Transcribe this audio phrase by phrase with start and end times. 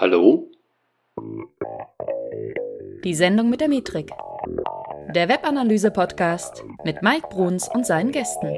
[0.00, 0.50] Hallo?
[3.04, 4.10] Die Sendung mit der Metrik.
[5.14, 8.48] Der Webanalyse-Podcast mit Mike Bruns und seinen Gästen.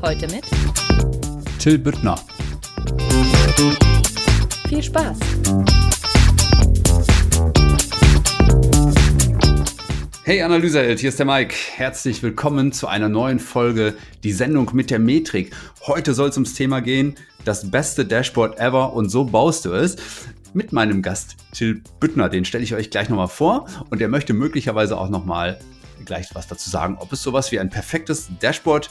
[0.00, 0.44] Heute mit
[1.58, 2.14] Till Büttner.
[4.68, 5.18] Viel Spaß!
[10.22, 11.54] Hey Analyseheld, hier ist der Mike.
[11.74, 15.52] Herzlich willkommen zu einer neuen Folge, die Sendung mit der Metrik.
[15.86, 19.96] Heute soll es ums Thema gehen, das beste Dashboard ever und so baust du es.
[20.52, 24.32] Mit meinem Gast Till Büttner, den stelle ich euch gleich nochmal vor und er möchte
[24.32, 25.58] möglicherweise auch nochmal
[26.04, 28.90] gleich was dazu sagen, ob es sowas wie ein perfektes Dashboard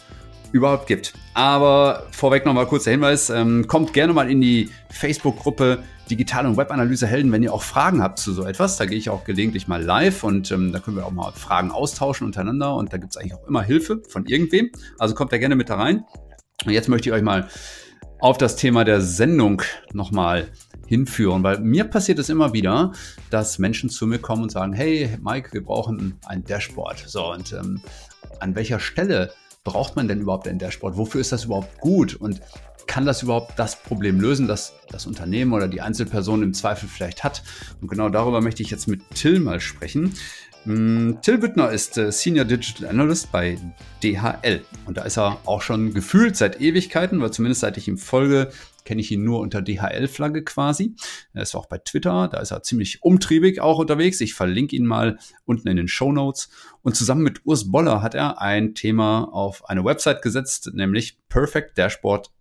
[0.52, 1.14] überhaupt gibt.
[1.34, 7.32] Aber vorweg nochmal kurzer Hinweis, ähm, kommt gerne mal in die Facebook-Gruppe Digital- und Webanalyse-Helden,
[7.32, 8.78] wenn ihr auch Fragen habt zu so etwas.
[8.78, 11.72] Da gehe ich auch gelegentlich mal live und ähm, da können wir auch mal Fragen
[11.72, 14.70] austauschen untereinander und da gibt es eigentlich auch immer Hilfe von irgendwem.
[15.00, 16.06] Also kommt da gerne mit da rein.
[16.64, 17.50] Und jetzt möchte ich euch mal
[18.20, 19.62] auf das Thema der Sendung
[19.94, 20.50] nochmal
[20.88, 22.94] hinführen, weil mir passiert es immer wieder,
[23.30, 27.04] dass Menschen zu mir kommen und sagen, hey Mike, wir brauchen ein Dashboard.
[27.08, 27.82] So, und ähm,
[28.40, 29.32] an welcher Stelle
[29.64, 30.98] braucht man denn überhaupt ein Dashboard?
[30.98, 32.16] Wofür ist das überhaupt gut?
[32.16, 32.42] Und
[32.88, 37.24] kann das überhaupt das Problem lösen, das das Unternehmen oder die Einzelperson im Zweifel vielleicht
[37.24, 37.42] hat?
[37.82, 40.14] Und genau darüber möchte ich jetzt mit Till mal sprechen.
[40.66, 43.58] Mm, Till Wittner ist äh, Senior Digital Analyst bei
[44.04, 48.00] DHL und da ist er auch schon gefühlt seit Ewigkeiten, weil zumindest seit ich ihm
[48.00, 48.50] folge,
[48.84, 50.96] kenne ich ihn nur unter DHL-Flagge quasi.
[51.34, 54.22] Er ist auch bei Twitter, da ist er ziemlich umtriebig auch unterwegs.
[54.22, 56.50] Ich verlinke ihn mal unten in den Show Notes.
[56.82, 61.78] Und zusammen mit Urs Boller hat er ein Thema auf eine Website gesetzt, nämlich Perfect
[61.78, 62.32] Dashboard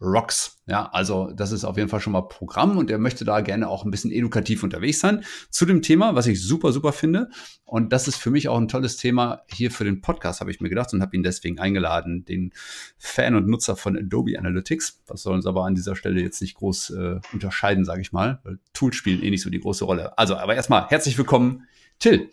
[0.00, 0.58] Rocks.
[0.66, 3.68] Ja, also das ist auf jeden Fall schon mal Programm und er möchte da gerne
[3.68, 7.30] auch ein bisschen edukativ unterwegs sein zu dem Thema, was ich super, super finde.
[7.64, 10.60] Und das ist für mich auch ein tolles Thema hier für den Podcast, habe ich
[10.60, 12.52] mir gedacht und habe ihn deswegen eingeladen, den
[12.98, 15.02] Fan und Nutzer von Adobe Analytics.
[15.06, 18.40] Das soll uns aber an dieser Stelle jetzt nicht groß äh, unterscheiden, sage ich mal,
[18.44, 20.18] weil Tools spielen eh nicht so die große Rolle.
[20.18, 21.66] Also, aber erstmal herzlich willkommen,
[21.98, 22.30] Till.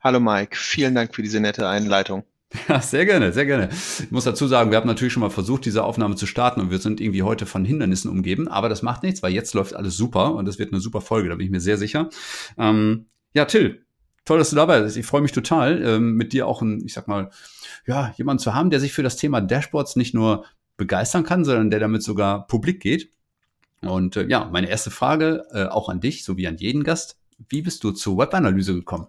[0.00, 2.24] Hallo Mike, vielen Dank für diese nette Einleitung.
[2.68, 3.68] Ja, sehr gerne, sehr gerne.
[3.70, 6.70] Ich muss dazu sagen, wir haben natürlich schon mal versucht, diese Aufnahme zu starten und
[6.70, 9.96] wir sind irgendwie heute von Hindernissen umgeben, aber das macht nichts, weil jetzt läuft alles
[9.96, 12.08] super und es wird eine super Folge, da bin ich mir sehr sicher.
[12.56, 13.84] Ähm, ja, Till,
[14.24, 14.96] toll, dass du dabei bist.
[14.96, 17.30] Ich freue mich total, ähm, mit dir auch ein, ich sag mal,
[17.86, 20.44] ja, jemanden zu haben, der sich für das Thema Dashboards nicht nur
[20.76, 23.10] begeistern kann, sondern der damit sogar publik geht.
[23.82, 27.18] Und äh, ja, meine erste Frage, äh, auch an dich, sowie an jeden Gast.
[27.48, 29.06] Wie bist du zur Webanalyse gekommen?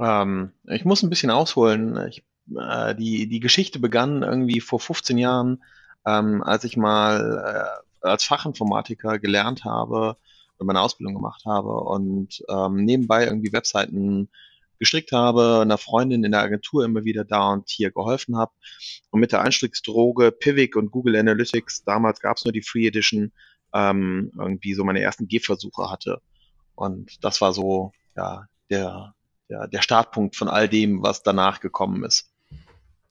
[0.00, 2.08] Ähm, ich muss ein bisschen ausholen.
[2.08, 2.24] Ich,
[2.56, 5.62] äh, die, die Geschichte begann irgendwie vor 15 Jahren,
[6.06, 10.16] ähm, als ich mal äh, als Fachinformatiker gelernt habe
[10.56, 14.30] und meine Ausbildung gemacht habe und ähm, nebenbei irgendwie Webseiten
[14.78, 18.52] gestrickt habe, einer Freundin in der Agentur immer wieder da und hier geholfen habe.
[19.10, 23.32] Und mit der Einstiegsdroge Pivik und Google Analytics, damals gab es nur die Free Edition,
[23.74, 26.22] ähm, irgendwie so meine ersten Gehversuche hatte.
[26.74, 29.14] Und das war so ja, der,
[29.50, 32.30] der, der Startpunkt von all dem, was danach gekommen ist.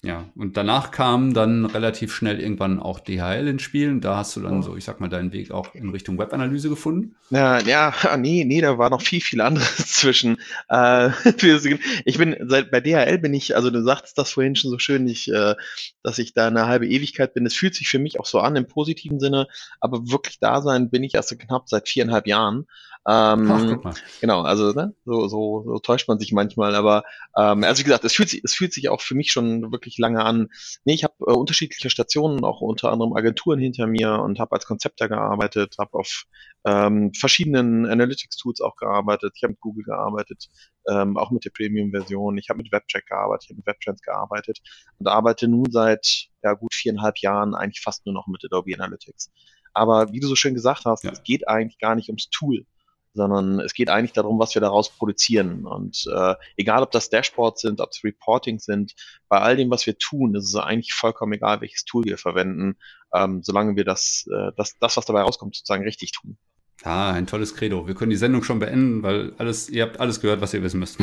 [0.01, 3.89] Ja, und danach kam dann relativ schnell irgendwann auch DHL ins Spiel.
[3.89, 6.69] Und da hast du dann so, ich sag mal, deinen Weg auch in Richtung Webanalyse
[6.69, 7.17] gefunden.
[7.31, 10.37] Ja, ja, nee, nee, da war noch viel, viel anderes zwischen.
[10.69, 11.09] Äh,
[12.05, 15.05] ich bin seit bei DHL bin ich, also du sagst das vorhin schon so schön,
[15.05, 15.55] ich, äh,
[16.01, 17.45] dass ich da eine halbe Ewigkeit bin.
[17.45, 19.47] Es fühlt sich für mich auch so an im positiven Sinne,
[19.81, 22.67] aber wirklich da sein bin ich erst knapp seit viereinhalb Jahren.
[23.09, 27.03] Ähm, Ach, genau, also ne, so, so, so täuscht man sich manchmal, aber
[27.35, 29.97] ähm, also wie gesagt, es fühlt sich, es fühlt sich auch für mich schon wirklich
[29.97, 30.49] lange an.
[30.85, 34.67] Nee, ich habe äh, unterschiedliche Stationen, auch unter anderem Agenturen hinter mir und habe als
[34.67, 36.25] Konzepter gearbeitet, habe auf
[36.65, 39.33] ähm, verschiedenen Analytics-Tools auch gearbeitet.
[39.35, 40.47] Ich habe mit Google gearbeitet,
[40.87, 42.37] ähm, auch mit der Premium-Version.
[42.37, 44.59] Ich habe mit WebCheck gearbeitet, ich habe mit WebTrends gearbeitet
[44.99, 49.31] und arbeite nun seit ja, gut viereinhalb Jahren eigentlich fast nur noch mit Adobe Analytics.
[49.73, 51.11] Aber wie du so schön gesagt hast, ja.
[51.11, 52.65] es geht eigentlich gar nicht ums Tool,
[53.13, 55.65] sondern es geht eigentlich darum, was wir daraus produzieren.
[55.65, 58.93] Und äh, egal, ob das Dashboards sind, ob es Reporting sind,
[59.27, 62.77] bei all dem, was wir tun, ist es eigentlich vollkommen egal, welches Tool wir verwenden,
[63.13, 66.37] ähm, solange wir das, äh, das, das, was dabei rauskommt, sozusagen richtig tun.
[66.83, 67.87] Ah, ein tolles Credo.
[67.87, 70.79] Wir können die Sendung schon beenden, weil alles, ihr habt alles gehört, was ihr wissen
[70.79, 70.97] müsst.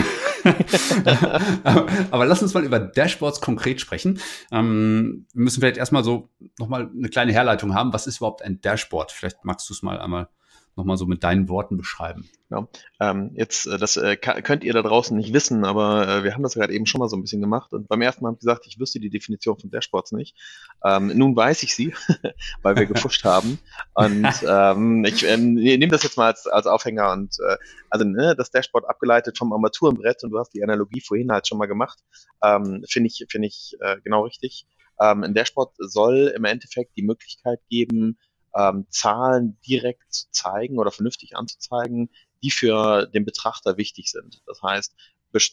[1.64, 4.19] aber, aber lass uns mal über Dashboards konkret sprechen.
[4.50, 7.93] Ähm, wir müssen vielleicht erstmal so nochmal eine kleine Herleitung haben.
[7.93, 9.12] Was ist überhaupt ein Dashboard?
[9.12, 10.29] Vielleicht magst du es mal einmal
[10.76, 12.28] nochmal so mit deinen Worten beschreiben.
[12.50, 12.69] Ja,
[13.00, 16.43] ähm, jetzt, äh, das äh, könnt ihr da draußen nicht wissen, aber äh, wir haben
[16.43, 18.40] das gerade eben schon mal so ein bisschen gemacht und beim ersten Mal habe ich
[18.40, 20.37] gesagt, ich wüsste die Definition von Dashboards nicht.
[20.84, 21.94] Ähm, nun weiß ich sie,
[22.62, 23.58] weil wir gefuscht haben
[23.94, 27.56] und ähm, ich äh, nehme das jetzt mal als, als Aufhänger und äh,
[27.90, 31.58] also ne, das Dashboard abgeleitet vom Armaturenbrett und du hast die Analogie vorhin halt schon
[31.58, 31.99] mal gemacht,
[32.44, 34.67] ähm, finde ich, finde ich äh, genau richtig.
[35.00, 38.19] Ähm, ein Dashboard soll im Endeffekt die Möglichkeit geben,
[38.56, 42.11] ähm, Zahlen direkt zu zeigen oder vernünftig anzuzeigen,
[42.43, 44.43] die für den Betrachter wichtig sind.
[44.47, 44.94] Das heißt,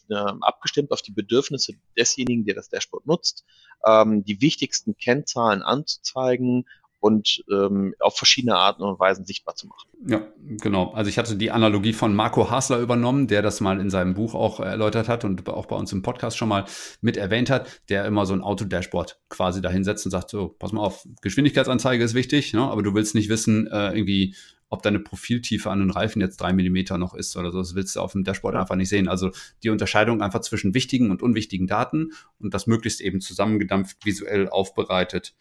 [0.10, 3.44] äh, abgestimmt auf die Bedürfnisse desjenigen, der das Dashboard nutzt,
[3.86, 6.66] ähm, die wichtigsten Kennzahlen anzuzeigen
[7.04, 9.90] und ähm, auf verschiedene Arten und Weisen sichtbar zu machen.
[10.08, 10.94] Ja, genau.
[10.94, 14.34] Also ich hatte die Analogie von Marco Hasler übernommen, der das mal in seinem Buch
[14.34, 16.64] auch erläutert hat und auch bei uns im Podcast schon mal
[17.02, 20.80] mit erwähnt hat, der immer so ein Autodashboard quasi dahinsetzt und sagt, so, pass mal
[20.80, 22.62] auf, Geschwindigkeitsanzeige ist wichtig, ne?
[22.62, 24.38] aber du willst nicht wissen, äh, irgendwie,
[24.70, 27.58] ob deine Profiltiefe an den Reifen jetzt drei Millimeter noch ist oder so.
[27.58, 28.62] Das willst du auf dem Dashboard ja.
[28.62, 29.10] einfach nicht sehen.
[29.10, 34.48] Also die Unterscheidung einfach zwischen wichtigen und unwichtigen Daten und das möglichst eben zusammengedampft, visuell
[34.48, 35.34] aufbereitet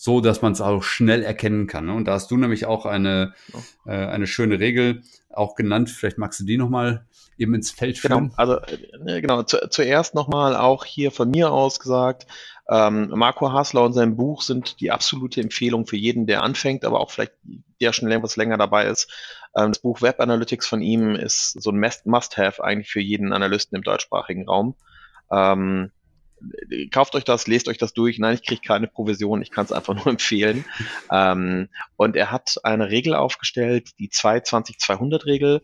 [0.00, 1.86] so, dass man es auch schnell erkennen kann.
[1.86, 1.92] Ne?
[1.92, 3.34] Und da hast du nämlich auch eine,
[3.84, 5.90] äh, eine schöne Regel auch genannt.
[5.90, 7.04] Vielleicht magst du die nochmal
[7.36, 8.28] eben ins Feld führen.
[8.28, 8.60] Genau, also
[9.06, 12.28] äh, genau, zu, zuerst nochmal auch hier von mir aus gesagt,
[12.68, 17.00] ähm, Marco Hasler und sein Buch sind die absolute Empfehlung für jeden, der anfängt, aber
[17.00, 17.32] auch vielleicht
[17.80, 19.10] der schon etwas länger dabei ist.
[19.56, 23.74] Ähm, das Buch Web Analytics von ihm ist so ein Must-Have eigentlich für jeden Analysten
[23.74, 24.76] im deutschsprachigen Raum.
[25.32, 25.90] Ähm,
[26.90, 28.18] kauft euch das, lest euch das durch.
[28.18, 30.64] Nein, ich kriege keine Provision, ich kann es einfach nur empfehlen.
[31.10, 35.62] Ähm, und er hat eine Regel aufgestellt, die 220-200-Regel,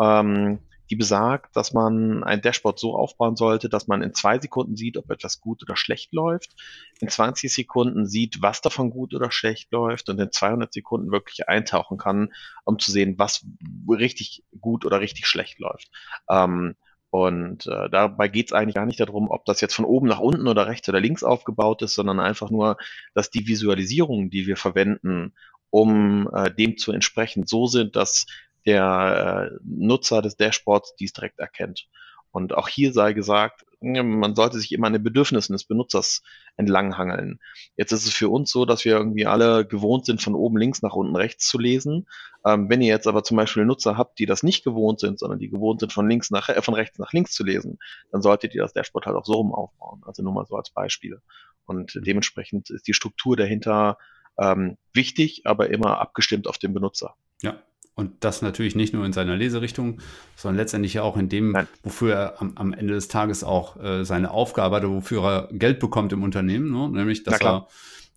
[0.00, 4.76] ähm, die besagt, dass man ein Dashboard so aufbauen sollte, dass man in zwei Sekunden
[4.76, 6.54] sieht, ob etwas gut oder schlecht läuft,
[7.00, 11.48] in 20 Sekunden sieht, was davon gut oder schlecht läuft und in 200 Sekunden wirklich
[11.48, 12.32] eintauchen kann,
[12.64, 13.44] um zu sehen, was
[13.88, 15.90] richtig gut oder richtig schlecht läuft.
[16.30, 16.76] Ähm,
[17.10, 20.20] und äh, dabei geht es eigentlich gar nicht darum, ob das jetzt von oben nach
[20.20, 22.76] unten oder rechts oder links aufgebaut ist, sondern einfach nur,
[23.14, 25.34] dass die Visualisierungen, die wir verwenden,
[25.70, 28.26] um äh, dem zu entsprechen, so sind, dass
[28.66, 31.86] der äh, Nutzer des Dashboards dies direkt erkennt.
[32.32, 36.22] Und auch hier sei gesagt, man sollte sich immer an den Bedürfnissen des Benutzers
[36.56, 37.40] entlanghangeln.
[37.76, 40.82] Jetzt ist es für uns so, dass wir irgendwie alle gewohnt sind, von oben links
[40.82, 42.08] nach unten rechts zu lesen.
[42.44, 45.38] Ähm, wenn ihr jetzt aber zum Beispiel Nutzer habt, die das nicht gewohnt sind, sondern
[45.38, 47.78] die gewohnt sind, von links nach, äh, von rechts nach links zu lesen,
[48.10, 50.02] dann solltet ihr das Dashboard halt auch so rum aufbauen.
[50.06, 51.20] Also nur mal so als Beispiel.
[51.66, 53.98] Und dementsprechend ist die Struktur dahinter
[54.38, 57.14] ähm, wichtig, aber immer abgestimmt auf den Benutzer.
[57.42, 57.60] Ja,
[57.96, 60.00] und das natürlich nicht nur in seiner Leserichtung,
[60.36, 64.30] sondern letztendlich auch in dem, wofür er am, am, Ende des Tages auch äh, seine
[64.30, 66.90] Aufgabe hat, wofür er Geld bekommt im Unternehmen, ne?
[66.90, 67.66] nämlich, dass er,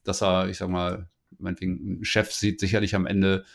[0.03, 3.45] dass er, ich sag mal, meinetwegen, ein Chef sieht sicherlich am Ende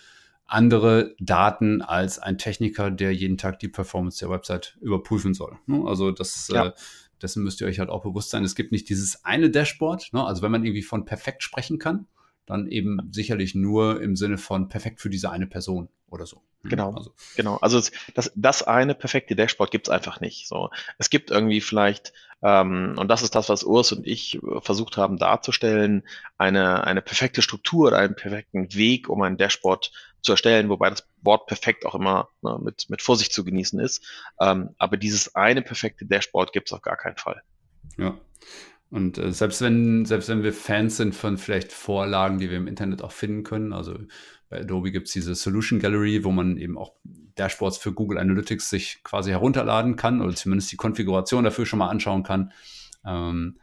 [0.47, 5.59] andere Daten als ein Techniker, der jeden Tag die Performance der Website überprüfen soll.
[5.67, 5.85] Ne?
[5.87, 6.69] Also das, ja.
[6.69, 6.73] äh,
[7.21, 8.45] dessen müsst ihr euch halt auch bewusst sein.
[8.45, 10.13] Es gibt nicht dieses eine Dashboard.
[10.13, 10.25] Ne?
[10.25, 12.07] Also wenn man irgendwie von perfekt sprechen kann,
[12.47, 16.43] dann eben sicherlich nur im Sinne von perfekt für diese eine Person oder so.
[16.63, 17.13] Hm, genau, also.
[17.37, 17.57] genau.
[17.57, 17.81] Also
[18.15, 20.49] das, das eine perfekte Dashboard gibt es einfach nicht.
[20.49, 22.13] So, es gibt irgendwie vielleicht,
[22.43, 26.05] ähm, und das ist das, was Urs und ich versucht haben darzustellen,
[26.39, 31.07] eine, eine perfekte Struktur oder einen perfekten Weg, um ein Dashboard zu erstellen, wobei das
[31.21, 34.03] Wort perfekt auch immer ne, mit, mit Vorsicht zu genießen ist.
[34.41, 37.43] Ähm, aber dieses eine perfekte Dashboard gibt es auf gar keinen Fall.
[37.99, 38.19] Ja.
[38.91, 42.69] Und äh, selbst wenn, selbst wenn wir Fans sind von vielleicht Vorlagen, die wir im
[42.69, 43.99] Internet auch finden können, also
[44.49, 46.93] bei Adobe gibt es diese Solution Gallery, wo man eben auch
[47.35, 51.89] Dashboards für Google Analytics sich quasi herunterladen kann oder zumindest die Konfiguration dafür schon mal
[51.89, 52.53] anschauen kann.
[53.05, 53.59] Ähm,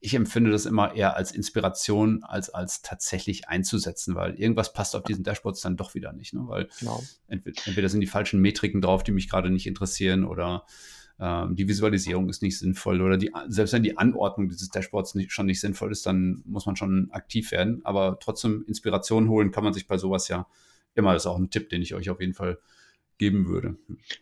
[0.00, 5.04] ich empfinde das immer eher als Inspiration, als als tatsächlich einzusetzen, weil irgendwas passt auf
[5.04, 6.34] diesen Dashboards dann doch wieder nicht.
[6.34, 6.42] Ne?
[6.46, 7.00] Weil genau.
[7.28, 10.64] entweder, entweder sind die falschen Metriken drauf, die mich gerade nicht interessieren, oder
[11.20, 15.32] ähm, die Visualisierung ist nicht sinnvoll oder die, selbst wenn die Anordnung dieses Dashboards nicht,
[15.32, 17.80] schon nicht sinnvoll ist, dann muss man schon aktiv werden.
[17.84, 20.46] Aber trotzdem Inspiration holen kann man sich bei sowas ja
[20.94, 21.12] immer.
[21.12, 22.58] Das ist auch ein Tipp, den ich euch auf jeden Fall
[23.18, 23.76] geben würde.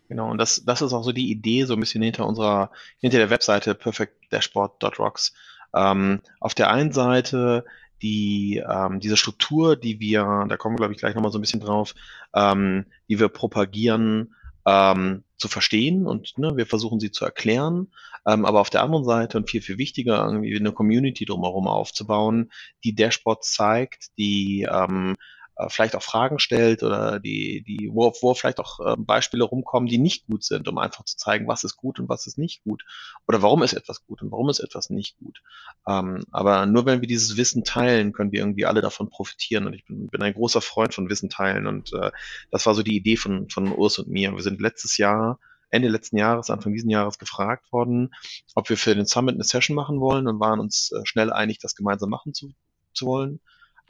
[0.08, 3.18] Genau, und das, das ist auch so die Idee, so ein bisschen hinter unserer, hinter
[3.18, 5.32] der Webseite perfectdashboard.rocks.
[5.74, 7.64] Ähm, auf der einen Seite
[8.02, 11.42] die ähm, diese Struktur, die wir, da kommen wir glaube ich gleich nochmal so ein
[11.42, 11.94] bisschen drauf,
[12.34, 14.34] ähm, die wir propagieren,
[14.70, 17.92] ähm, zu verstehen und ne, wir versuchen sie zu erklären.
[18.26, 22.52] Ähm, aber auf der anderen Seite und viel, viel wichtiger, irgendwie eine Community drumherum aufzubauen,
[22.84, 25.16] die Dashboards zeigt, die ähm,
[25.60, 29.88] äh, vielleicht auch Fragen stellt oder die, die, wo, wo vielleicht auch äh, Beispiele rumkommen,
[29.88, 32.62] die nicht gut sind, um einfach zu zeigen, was ist gut und was ist nicht
[32.64, 32.84] gut.
[33.28, 35.42] Oder warum ist etwas gut und warum ist etwas nicht gut.
[35.86, 39.66] Ähm, aber nur wenn wir dieses Wissen teilen, können wir irgendwie alle davon profitieren.
[39.66, 41.66] Und ich bin, bin ein großer Freund von Wissen teilen.
[41.66, 42.10] Und äh,
[42.50, 44.32] das war so die Idee von, von Urs und mir.
[44.32, 45.38] Wir sind letztes Jahr
[45.72, 48.12] Ende letzten Jahres, Anfang diesen Jahres gefragt worden,
[48.56, 51.76] ob wir für den Summit eine Session machen wollen und waren uns schnell einig, das
[51.76, 52.52] gemeinsam machen zu,
[52.92, 53.40] zu wollen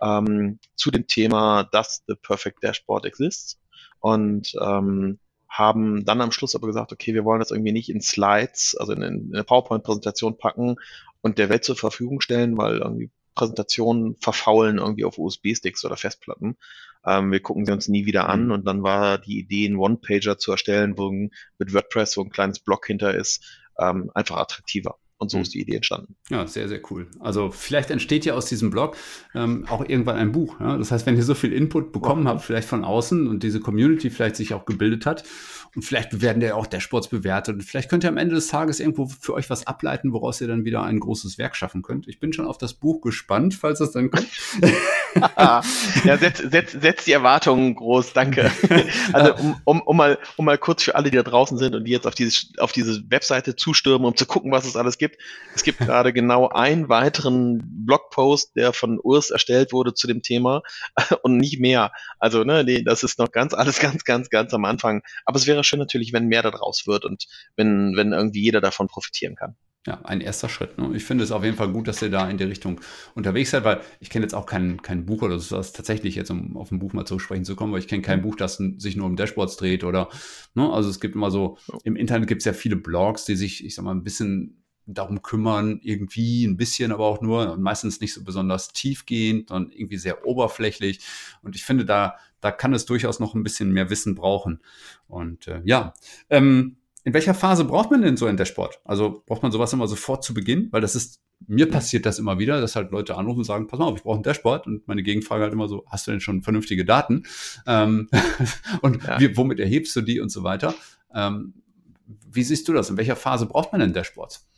[0.03, 3.59] ähm, zu dem Thema, dass the perfect dashboard exists
[4.01, 8.01] und ähm, haben dann am Schluss aber gesagt, okay, wir wollen das irgendwie nicht in
[8.01, 10.77] Slides, also in, in eine PowerPoint-Präsentation packen
[11.23, 16.57] und der Welt zur Verfügung stellen, weil irgendwie Präsentationen verfaulen irgendwie auf USB-Sticks oder Festplatten.
[17.05, 18.53] Ähm, wir gucken sie uns nie wieder an mhm.
[18.53, 22.61] und dann war die Idee, einen One-Pager zu erstellen, wo mit WordPress so ein kleines
[22.61, 23.45] Block hinter ist,
[23.79, 24.99] ähm, einfach attraktiver.
[25.21, 25.43] Und so mhm.
[25.43, 26.17] ist die Idee entstanden.
[26.31, 27.07] Ja, sehr, sehr cool.
[27.21, 28.97] Also vielleicht entsteht ja aus diesem Blog
[29.35, 30.59] ähm, auch irgendwann ein Buch.
[30.61, 30.79] Ja?
[30.79, 34.09] Das heißt, wenn ihr so viel Input bekommen habt, vielleicht von außen und diese Community
[34.09, 35.25] vielleicht sich auch gebildet hat
[35.77, 38.81] und vielleicht werden ja auch Dashboards bewertet und vielleicht könnt ihr am Ende des Tages
[38.81, 42.09] irgendwo für euch was ableiten, woraus ihr dann wieder ein großes Werk schaffen könnt.
[42.09, 44.29] Ich bin schon auf das Buch gespannt, falls es dann kommt.
[45.37, 45.63] ja,
[46.17, 48.51] setz, setz, setz die Erwartungen groß, danke.
[49.13, 51.85] Also um, um, um, mal, um mal kurz für alle, die da draußen sind und
[51.85, 55.10] die jetzt auf diese, auf diese Webseite zustürmen, um zu gucken, was es alles gibt.
[55.55, 60.63] Es gibt gerade genau einen weiteren Blogpost, der von Urs erstellt wurde zu dem Thema
[61.23, 61.93] und nicht mehr.
[62.19, 65.03] Also, ne, nee, das ist noch ganz, alles ganz, ganz, ganz am Anfang.
[65.25, 67.27] Aber es wäre schön natürlich, wenn mehr daraus wird und
[67.57, 70.77] wenn, wenn irgendwie jeder davon profitieren kann ja, ein erster Schritt.
[70.77, 70.91] Ne?
[70.95, 72.81] Ich finde es auf jeden Fall gut, dass ihr da in die Richtung
[73.15, 76.31] unterwegs seid, weil ich kenne jetzt auch kein, kein Buch oder so, das tatsächlich jetzt,
[76.31, 78.57] um auf ein Buch mal zu sprechen zu kommen, weil ich kenne kein Buch, das
[78.57, 80.11] sich nur um Dashboards dreht oder,
[80.55, 80.71] ne?
[80.71, 83.75] also es gibt immer so, im Internet gibt es ja viele Blogs, die sich, ich
[83.75, 84.60] sag mal, ein bisschen
[84.95, 89.73] darum kümmern, irgendwie ein bisschen, aber auch nur und meistens nicht so besonders tiefgehend, sondern
[89.73, 91.01] irgendwie sehr oberflächlich.
[91.43, 94.61] Und ich finde, da, da kann es durchaus noch ein bisschen mehr Wissen brauchen.
[95.09, 95.95] Und äh, ja,
[96.29, 98.81] ähm, in welcher Phase braucht man denn so ein Dashboard?
[98.85, 100.69] Also braucht man sowas immer sofort zu Beginn?
[100.71, 103.79] Weil das ist, mir passiert das immer wieder, dass halt Leute anrufen und sagen, pass
[103.79, 104.67] mal auf, ich brauche ein Dashboard.
[104.67, 107.23] Und meine Gegenfrage halt immer so, hast du denn schon vernünftige Daten?
[107.67, 108.09] Ähm,
[108.83, 109.19] und ja.
[109.19, 110.75] wie, womit erhebst du die und so weiter?
[111.15, 111.55] Ähm,
[112.31, 112.91] wie siehst du das?
[112.91, 114.50] In welcher Phase braucht man denn Dashboards?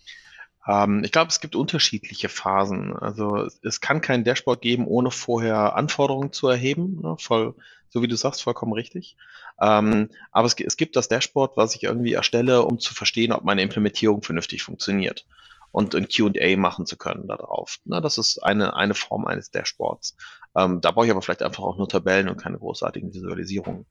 [0.66, 2.96] Ähm, ich glaube, es gibt unterschiedliche Phasen.
[2.96, 7.00] Also es kann kein Dashboard geben, ohne vorher Anforderungen zu erheben.
[7.02, 7.16] Ne?
[7.18, 7.54] Voll,
[7.88, 9.16] so wie du sagst, vollkommen richtig.
[9.60, 13.44] Ähm, aber es, es, gibt das Dashboard, was ich irgendwie erstelle, um zu verstehen, ob
[13.44, 15.26] meine Implementierung vernünftig funktioniert
[15.72, 17.78] und ein Q&A machen zu können darauf.
[17.84, 20.16] Na, das ist eine, eine Form eines Dashboards.
[20.56, 23.86] Ähm, da brauche ich aber vielleicht einfach auch nur Tabellen und keine großartigen Visualisierungen.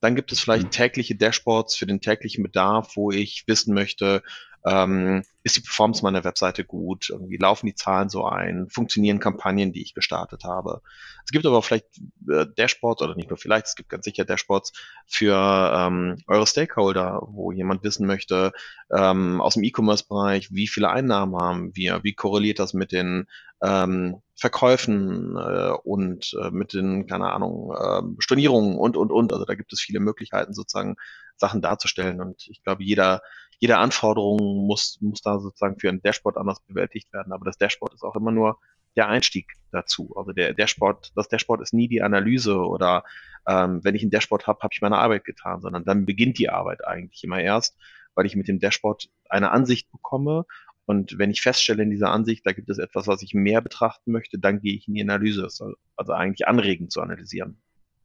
[0.00, 0.70] Dann gibt es vielleicht mhm.
[0.70, 4.22] tägliche Dashboards für den täglichen Bedarf, wo ich wissen möchte,
[4.66, 7.08] ähm, ist die Performance meiner Webseite gut?
[7.08, 8.66] Irgendwie laufen die Zahlen so ein?
[8.68, 10.82] Funktionieren Kampagnen, die ich gestartet habe?
[11.24, 11.86] Es gibt aber vielleicht
[12.28, 14.72] äh, Dashboards oder nicht nur vielleicht, es gibt ganz sicher Dashboards
[15.06, 15.36] für
[15.72, 18.52] ähm, eure Stakeholder, wo jemand wissen möchte
[18.90, 23.28] ähm, aus dem E-Commerce-Bereich, wie viele Einnahmen haben wir, wie korreliert das mit den
[23.62, 29.32] ähm, Verkäufen äh, und äh, mit den, keine Ahnung, äh, Stornierungen und, und, und.
[29.32, 30.96] Also da gibt es viele Möglichkeiten, sozusagen
[31.36, 32.20] Sachen darzustellen.
[32.20, 33.22] Und ich glaube, jeder
[33.58, 37.32] jede Anforderung muss, muss da sozusagen für ein Dashboard anders bewältigt werden.
[37.32, 38.58] Aber das Dashboard ist auch immer nur
[38.96, 40.14] der Einstieg dazu.
[40.16, 43.04] Also der Dashboard, das Dashboard ist nie die Analyse oder
[43.46, 46.50] ähm, wenn ich ein Dashboard habe, habe ich meine Arbeit getan, sondern dann beginnt die
[46.50, 47.76] Arbeit eigentlich immer erst,
[48.14, 50.46] weil ich mit dem Dashboard eine Ansicht bekomme
[50.86, 54.12] und wenn ich feststelle in dieser Ansicht, da gibt es etwas, was ich mehr betrachten
[54.12, 55.48] möchte, dann gehe ich in die Analyse.
[55.96, 57.58] Also eigentlich anregend zu analysieren.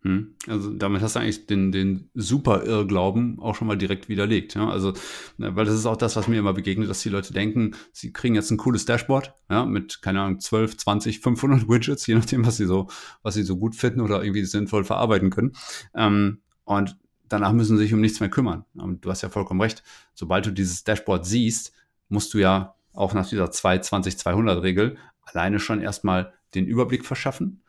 [0.03, 0.33] Hm.
[0.47, 4.55] Also damit hast du eigentlich den, den super Irrglauben auch schon mal direkt widerlegt.
[4.55, 4.67] Ja?
[4.67, 4.93] Also,
[5.37, 8.11] ne, weil das ist auch das, was mir immer begegnet, dass die Leute denken, sie
[8.11, 12.45] kriegen jetzt ein cooles Dashboard, ja, mit, keine Ahnung, 12, 20, 500 Widgets, je nachdem,
[12.47, 12.87] was sie so,
[13.21, 15.51] was sie so gut finden oder irgendwie sinnvoll verarbeiten können.
[15.93, 16.97] Ähm, und
[17.29, 18.65] danach müssen sie sich um nichts mehr kümmern.
[18.73, 19.83] Und du hast ja vollkommen recht.
[20.15, 21.73] Sobald du dieses Dashboard siehst,
[22.11, 27.05] musst du ja auch nach dieser 2, 20, 200 Regel alleine schon erstmal den Überblick
[27.05, 27.61] verschaffen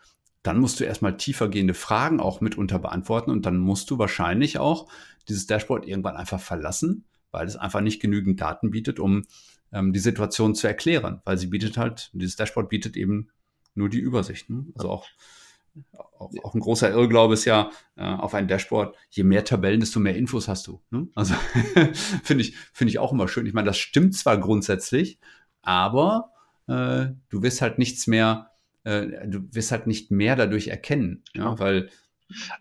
[0.43, 4.89] dann musst du erstmal tiefergehende Fragen auch mitunter beantworten und dann musst du wahrscheinlich auch
[5.29, 9.25] dieses Dashboard irgendwann einfach verlassen, weil es einfach nicht genügend Daten bietet, um
[9.73, 13.29] ähm, die Situation zu erklären, weil sie bietet halt, dieses Dashboard bietet eben
[13.75, 14.51] nur die Übersicht.
[14.51, 14.67] Ne?
[14.75, 15.07] Also auch,
[15.97, 20.01] auch, auch, ein großer Irrglaube ist ja äh, auf ein Dashboard, je mehr Tabellen, desto
[20.01, 20.81] mehr Infos hast du.
[20.91, 21.09] Ne?
[21.15, 21.35] Also
[22.23, 23.47] finde ich, finde ich auch immer schön.
[23.47, 25.19] Ich meine, das stimmt zwar grundsätzlich,
[25.63, 26.33] aber
[26.67, 28.53] äh, du wirst halt nichts mehr
[28.85, 31.59] äh, du wirst halt nicht mehr dadurch erkennen, ja, genau.
[31.59, 31.91] weil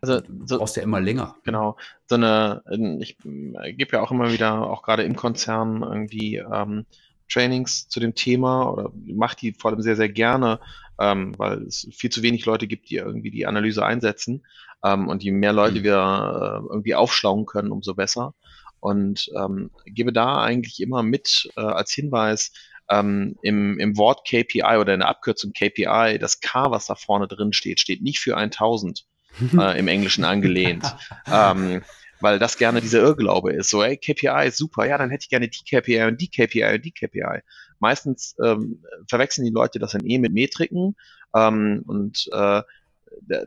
[0.01, 1.37] also, du brauchst ja immer länger.
[1.43, 1.77] Genau.
[2.07, 2.61] So eine,
[2.99, 6.85] ich gebe ja auch immer wieder, auch gerade im Konzern, irgendwie ähm,
[7.31, 10.59] Trainings zu dem Thema oder mache die vor allem sehr, sehr gerne,
[10.99, 14.45] ähm, weil es viel zu wenig Leute gibt, die irgendwie die Analyse einsetzen.
[14.83, 15.83] Ähm, und je mehr Leute mhm.
[15.83, 18.33] wir äh, irgendwie aufschlauen können, umso besser.
[18.79, 22.51] Und ähm, gebe da eigentlich immer mit äh, als Hinweis,
[22.91, 27.27] ähm, im, im Wort KPI oder in der Abkürzung KPI, das K, was da vorne
[27.27, 29.05] drin steht, steht nicht für 1000
[29.57, 30.83] äh, im Englischen angelehnt.
[31.31, 31.81] ähm,
[32.21, 33.69] weil das gerne dieser Irrglaube ist.
[33.69, 36.75] So, ey, KPI ist super, ja, dann hätte ich gerne die KPI und die KPI
[36.75, 37.41] und die KPI.
[37.79, 40.95] Meistens ähm, verwechseln die Leute das dann eh mit Metriken
[41.35, 42.61] ähm, und äh,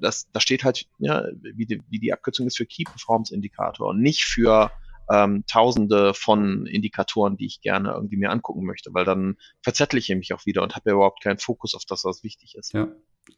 [0.00, 3.88] das, das steht halt, ja, wie die, wie die Abkürzung ist für Key Performance Indikator
[3.88, 4.70] und nicht für
[5.10, 10.08] ähm, tausende von Indikatoren, die ich gerne irgendwie mir angucken möchte, weil dann verzettle ich
[10.10, 12.72] mich auch wieder und habe ja überhaupt keinen Fokus auf das, was wichtig ist.
[12.72, 12.88] Ja.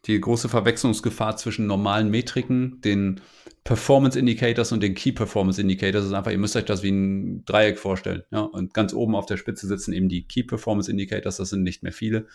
[0.06, 3.20] Die große Verwechslungsgefahr zwischen normalen Metriken, den
[3.64, 7.44] Performance Indicators und den Key Performance Indicators ist einfach, ihr müsst euch das wie ein
[7.44, 8.22] Dreieck vorstellen.
[8.30, 8.40] Ja?
[8.40, 11.82] Und ganz oben auf der Spitze sitzen eben die Key Performance Indicators, das sind nicht
[11.82, 12.26] mehr viele.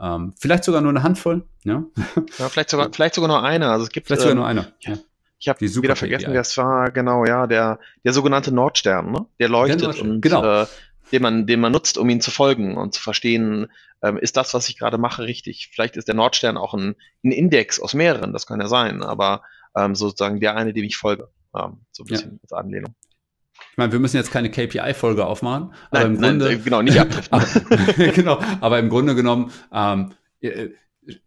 [0.00, 1.44] Ähm, vielleicht sogar nur eine Handvoll.
[1.64, 1.84] Ja,
[2.38, 3.70] ja vielleicht, sogar, vielleicht sogar nur eine.
[3.70, 4.72] Also es gibt, vielleicht sogar ähm, nur eine.
[4.80, 4.96] Ja.
[5.38, 9.26] Ich habe wieder vergessen, das war genau, ja, der, der sogenannte Nordstern, ne?
[9.38, 10.62] Der leuchtet der und genau.
[10.62, 10.66] äh,
[11.12, 13.68] den man, den man nutzt, um ihn zu folgen und zu verstehen,
[14.02, 15.70] ähm, ist das, was ich gerade mache, richtig.
[15.72, 19.42] Vielleicht ist der Nordstern auch ein, ein Index aus mehreren, das kann ja sein, aber
[19.76, 21.28] ähm, sozusagen der eine, dem ich folge.
[21.54, 22.38] Ähm, so ein bisschen ja.
[22.42, 22.94] als Anlehnung.
[23.72, 26.44] Ich meine, wir müssen jetzt keine KPI-Folge aufmachen, aber nein, im Grunde.
[26.46, 27.40] Nein, genau, nicht abdriften.
[28.14, 30.12] genau, aber im Grunde genommen, ähm,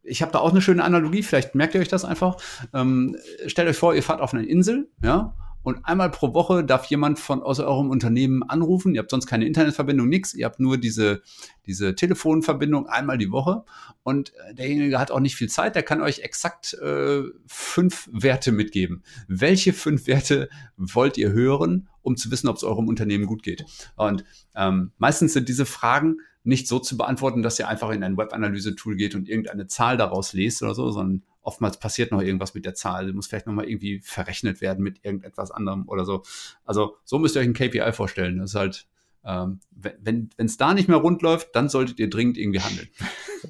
[0.04, 2.38] ich habe da auch eine schöne Analogie, vielleicht merkt ihr euch das einfach.
[2.74, 6.86] Ähm, stellt euch vor, ihr fahrt auf eine Insel, ja, und einmal pro Woche darf
[6.86, 8.94] jemand von aus eurem Unternehmen anrufen.
[8.94, 10.34] Ihr habt sonst keine Internetverbindung, nix.
[10.34, 11.22] Ihr habt nur diese,
[11.66, 13.64] diese Telefonverbindung einmal die Woche.
[14.04, 15.76] Und äh, derjenige hat auch nicht viel Zeit.
[15.76, 19.04] Der kann euch exakt äh, fünf Werte mitgeben.
[19.28, 23.66] Welche fünf Werte wollt ihr hören, um zu wissen, ob es eurem Unternehmen gut geht?
[23.96, 28.18] Und ähm, meistens sind diese Fragen nicht so zu beantworten, dass ihr einfach in ein
[28.18, 32.66] Webanalyse-Tool geht und irgendeine Zahl daraus lest oder so, sondern oftmals passiert noch irgendwas mit
[32.66, 33.06] der Zahl.
[33.06, 36.24] Sie muss vielleicht nochmal irgendwie verrechnet werden mit irgendetwas anderem oder so.
[36.66, 38.40] Also so müsst ihr euch ein KPI vorstellen.
[38.40, 38.88] Das ist halt
[39.26, 42.90] ähm, wenn es da nicht mehr rund läuft, dann solltet ihr dringend irgendwie handeln.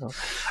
[0.01, 0.07] Ja.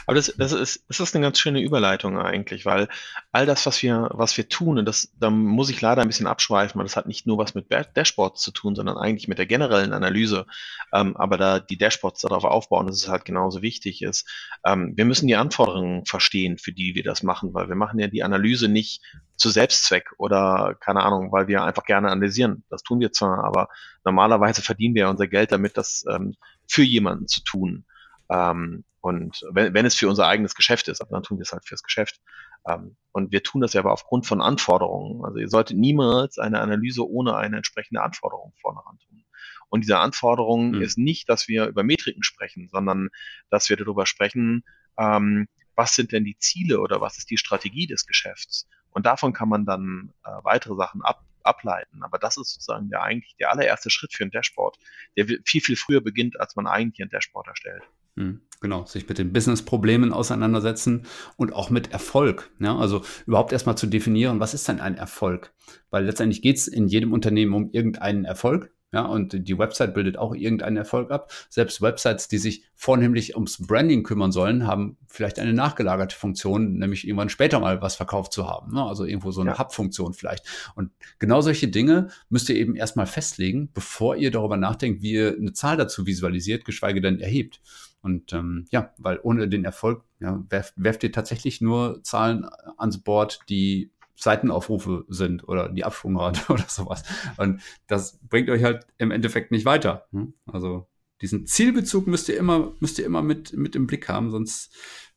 [0.06, 2.88] Aber das, das, ist, das ist eine ganz schöne Überleitung eigentlich, weil
[3.32, 6.28] all das, was wir, was wir tun, und das, da muss ich leider ein bisschen
[6.28, 9.46] abschweifen, weil das hat nicht nur was mit Dashboards zu tun, sondern eigentlich mit der
[9.46, 10.46] generellen Analyse.
[10.92, 14.30] Ähm, aber da die Dashboards darauf aufbauen, dass es halt genauso wichtig ist.
[14.64, 18.06] Ähm, wir müssen die Anforderungen verstehen, für die wir das machen, weil wir machen ja
[18.06, 19.02] die Analyse nicht
[19.42, 22.62] zu Selbstzweck oder keine Ahnung, weil wir einfach gerne analysieren.
[22.70, 23.68] Das tun wir zwar, aber
[24.04, 26.36] normalerweise verdienen wir unser Geld damit, das ähm,
[26.68, 27.84] für jemanden zu tun.
[28.30, 31.66] Ähm, und wenn, wenn es für unser eigenes Geschäft ist, dann tun wir es halt
[31.66, 32.20] fürs Geschäft.
[32.68, 35.24] Ähm, und wir tun das ja aber aufgrund von Anforderungen.
[35.24, 39.24] Also ihr solltet niemals eine Analyse ohne eine entsprechende Anforderung vorne ran tun.
[39.70, 40.82] Und diese Anforderung mhm.
[40.82, 43.08] ist nicht, dass wir über Metriken sprechen, sondern
[43.50, 44.62] dass wir darüber sprechen,
[44.96, 48.68] ähm, was sind denn die Ziele oder was ist die Strategie des Geschäfts?
[48.92, 52.02] Und davon kann man dann äh, weitere Sachen ab, ableiten.
[52.02, 54.78] Aber das ist sozusagen der eigentlich der allererste Schritt für ein Dashboard,
[55.16, 57.82] der viel, viel früher beginnt, als man eigentlich ein Dashboard erstellt.
[58.16, 62.50] Hm, genau, sich mit den Business-Problemen auseinandersetzen und auch mit Erfolg.
[62.58, 65.52] Ja, also überhaupt erstmal zu definieren, was ist denn ein Erfolg?
[65.90, 68.70] Weil letztendlich geht es in jedem Unternehmen um irgendeinen Erfolg.
[68.92, 71.32] Ja, und die Website bildet auch irgendeinen Erfolg ab.
[71.48, 77.06] Selbst Websites, die sich vornehmlich ums Branding kümmern sollen, haben vielleicht eine nachgelagerte Funktion, nämlich
[77.06, 78.74] irgendwann später mal was verkauft zu haben.
[78.74, 78.84] Ne?
[78.84, 79.58] Also irgendwo so eine ja.
[79.58, 80.46] Hub-Funktion vielleicht.
[80.74, 85.36] Und genau solche Dinge müsst ihr eben erstmal festlegen, bevor ihr darüber nachdenkt, wie ihr
[85.38, 87.62] eine Zahl dazu visualisiert, geschweige denn erhebt.
[88.02, 92.98] Und ähm, ja, weil ohne den Erfolg ja, werft, werft ihr tatsächlich nur Zahlen ans
[92.98, 97.02] Board, die Seitenaufrufe sind oder die Abschwungrate oder sowas.
[97.36, 100.06] Und das bringt euch halt im Endeffekt nicht weiter.
[100.12, 100.34] Hm?
[100.46, 100.86] Also
[101.20, 104.74] diesen Zielbezug müsst ihr immer, müsst ihr immer mit, mit im Blick haben, sonst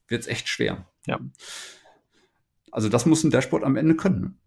[0.07, 0.87] wird es echt schwer.
[1.07, 1.19] Ja.
[2.71, 4.37] Also das muss ein Dashboard am Ende können.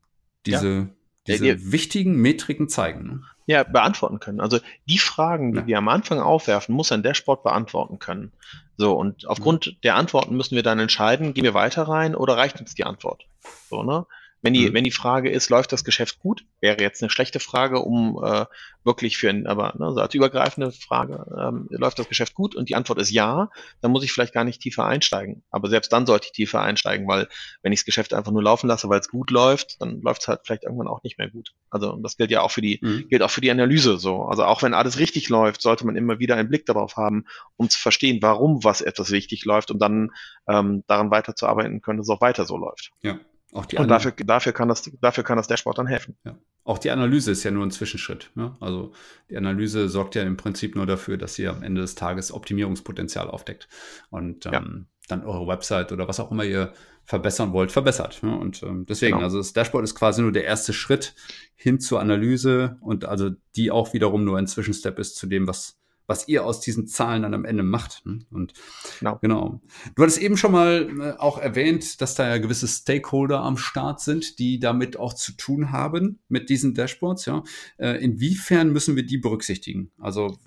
[0.46, 0.88] Diese, ja.
[1.26, 3.06] diese ja, wichtigen Metriken zeigen.
[3.06, 3.22] Ne?
[3.46, 4.40] Ja, beantworten können.
[4.40, 5.66] Also die Fragen, die ja.
[5.66, 8.32] wir am Anfang aufwerfen, muss ein Dashboard beantworten können.
[8.76, 12.60] So, und aufgrund der Antworten müssen wir dann entscheiden, gehen wir weiter rein oder reicht
[12.60, 13.26] uns die Antwort?
[13.68, 14.06] So, ne?
[14.40, 14.74] Wenn die, mhm.
[14.74, 18.46] wenn die Frage ist, läuft das Geschäft gut, wäre jetzt eine schlechte Frage, um äh,
[18.84, 22.54] wirklich für ein, aber ne, so als übergreifende Frage, ähm, läuft das Geschäft gut?
[22.54, 25.42] Und die Antwort ist ja, dann muss ich vielleicht gar nicht tiefer einsteigen.
[25.50, 27.28] Aber selbst dann sollte ich tiefer einsteigen, weil
[27.62, 30.28] wenn ich das Geschäft einfach nur laufen lasse, weil es gut läuft, dann läuft es
[30.28, 31.54] halt vielleicht irgendwann auch nicht mehr gut.
[31.70, 33.08] Also das gilt ja auch für die, mhm.
[33.08, 34.22] gilt auch für die Analyse so.
[34.22, 37.24] Also auch wenn alles richtig läuft, sollte man immer wieder einen Blick darauf haben,
[37.56, 40.10] um zu verstehen, warum was etwas richtig läuft und dann
[40.48, 42.92] ähm, daran weiterzuarbeiten können, dass es auch weiter so läuft.
[43.02, 43.18] Ja.
[43.52, 46.16] Auch die und dafür, dafür, kann das, dafür kann das Dashboard dann helfen.
[46.24, 46.36] Ja.
[46.64, 48.30] Auch die Analyse ist ja nur ein Zwischenschritt.
[48.34, 48.54] Ne?
[48.60, 48.92] Also
[49.30, 53.30] die Analyse sorgt ja im Prinzip nur dafür, dass ihr am Ende des Tages Optimierungspotenzial
[53.30, 53.68] aufdeckt
[54.10, 54.62] und ähm, ja.
[55.08, 58.22] dann eure Website oder was auch immer ihr verbessern wollt, verbessert.
[58.22, 58.36] Ne?
[58.36, 59.24] Und ähm, deswegen, genau.
[59.24, 61.14] also das Dashboard ist quasi nur der erste Schritt
[61.54, 65.77] hin zur Analyse und also die auch wiederum nur ein Zwischenstep ist zu dem, was
[66.08, 68.02] was ihr aus diesen Zahlen dann am Ende macht.
[68.04, 68.24] Hm?
[68.30, 68.54] Und
[68.98, 69.18] genau.
[69.20, 69.60] genau.
[69.94, 74.00] Du hattest eben schon mal äh, auch erwähnt, dass da ja gewisse Stakeholder am Start
[74.00, 77.26] sind, die damit auch zu tun haben mit diesen Dashboards.
[77.26, 77.44] Ja,
[77.76, 79.92] äh, inwiefern müssen wir die berücksichtigen?
[79.98, 80.38] Also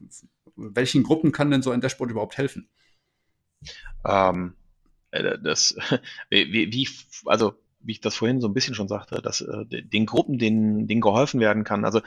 [0.55, 2.67] welchen Gruppen kann denn so ein Dashboard überhaupt helfen?
[4.03, 4.55] Ähm,
[5.11, 5.75] äh, das,
[6.31, 6.89] wie, wie,
[7.25, 10.87] also wie ich das vorhin so ein bisschen schon sagte, dass äh, den Gruppen, denen,
[10.87, 11.85] denen geholfen werden kann.
[11.85, 12.01] Also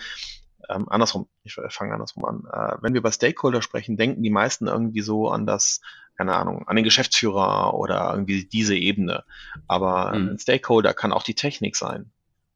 [0.69, 2.43] ähm, andersrum, ich fange andersrum an.
[2.53, 5.81] Äh, wenn wir über Stakeholder sprechen, denken die meisten irgendwie so an das,
[6.17, 9.25] keine Ahnung, an den Geschäftsführer oder irgendwie diese Ebene.
[9.69, 10.31] Aber mhm.
[10.31, 12.13] ein Stakeholder kann auch die Technik sein,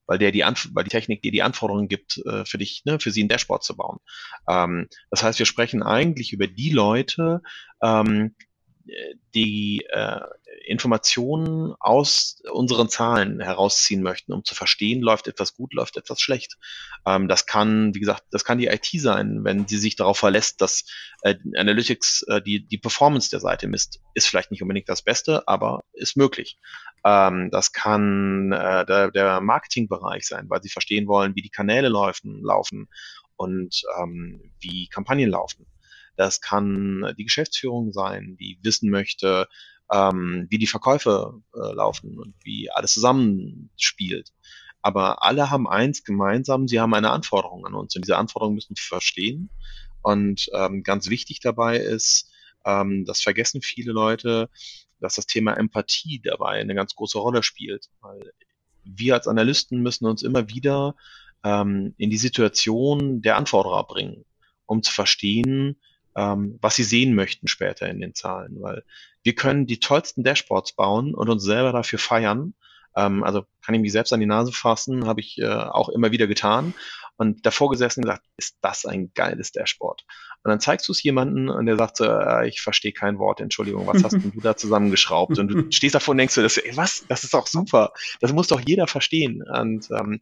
[0.07, 2.99] weil der die, Anf weil die Technik dir die Anforderungen gibt, äh, für dich, ne,
[3.01, 3.99] für sie ein Dashboard zu bauen.
[4.49, 7.42] Ähm, das heißt, wir sprechen eigentlich über die Leute,
[7.83, 8.35] ähm,
[9.35, 10.20] die äh,
[10.66, 16.59] Informationen aus unseren Zahlen herausziehen möchten, um zu verstehen, läuft etwas gut, läuft etwas schlecht.
[17.07, 20.61] Ähm, das kann, wie gesagt, das kann die IT sein, wenn sie sich darauf verlässt,
[20.61, 20.85] dass
[21.22, 24.01] äh, Analytics äh, die, die Performance der Seite misst.
[24.14, 26.59] Ist vielleicht nicht unbedingt das Beste, aber ist möglich.
[27.05, 31.88] Ähm, das kann äh, der, der Marketingbereich sein, weil sie verstehen wollen, wie die Kanäle
[31.88, 32.88] laufen, laufen
[33.37, 35.66] und ähm, wie Kampagnen laufen.
[36.19, 39.47] Das kann die Geschäftsführung sein, die wissen möchte,
[39.93, 44.33] ähm, wie die Verkäufe äh, laufen und wie alles zusammenspielt.
[44.83, 48.77] Aber alle haben eins gemeinsam, sie haben eine Anforderung an uns und diese Anforderung müssen
[48.77, 49.49] wir verstehen.
[50.03, 52.33] Und ähm, ganz wichtig dabei ist,
[52.65, 54.51] ähm, das vergessen viele Leute,
[54.99, 57.91] dass das Thema Empathie dabei eine ganz große Rolle spielt.
[58.01, 58.33] Weil
[58.83, 60.97] wir als Analysten müssen uns immer wieder
[61.45, 64.25] ähm, in die Situation der Anforderer bringen,
[64.67, 65.77] um zu verstehen,
[66.19, 68.61] ähm, was sie sehen möchten später in den Zahlen.
[68.61, 68.83] Weil
[69.23, 72.55] wir können die tollsten Dashboards bauen und uns selber dafür feiern.
[72.97, 76.11] Ähm, also kann ich mich selbst an die Nase fassen, habe ich äh, auch immer
[76.11, 76.75] wieder getan
[77.19, 80.05] und davor gesessen und gesagt, ist das ein geiles Dashboard?
[80.45, 83.41] Und dann zeigst du es jemanden und der sagt so, äh, ich verstehe kein Wort,
[83.41, 85.37] Entschuldigung, was hast denn du da zusammengeschraubt?
[85.39, 88.33] Und du stehst davor und denkst so, das, ey, was, das ist doch super, das
[88.33, 89.43] muss doch jeder verstehen.
[89.43, 90.21] Und ähm,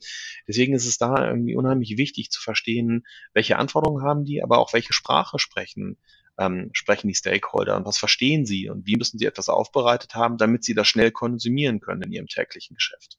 [0.48, 3.04] deswegen ist es da irgendwie unheimlich wichtig zu verstehen,
[3.34, 5.98] welche Anforderungen haben die, aber auch welche Sprache sprechen.
[6.38, 10.36] Ähm, sprechen die Stakeholder und was verstehen sie und wie müssen sie etwas aufbereitet haben,
[10.36, 13.16] damit sie das schnell konsumieren können in ihrem täglichen Geschäft.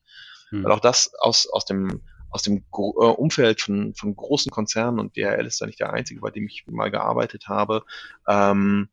[0.50, 0.64] Hm.
[0.64, 5.00] Weil auch das aus, aus dem aus dem Gro äh, Umfeld von, von großen Konzernen
[5.00, 7.84] und DHL ist da nicht der einzige, bei dem ich mal gearbeitet habe,
[8.28, 8.90] ähm,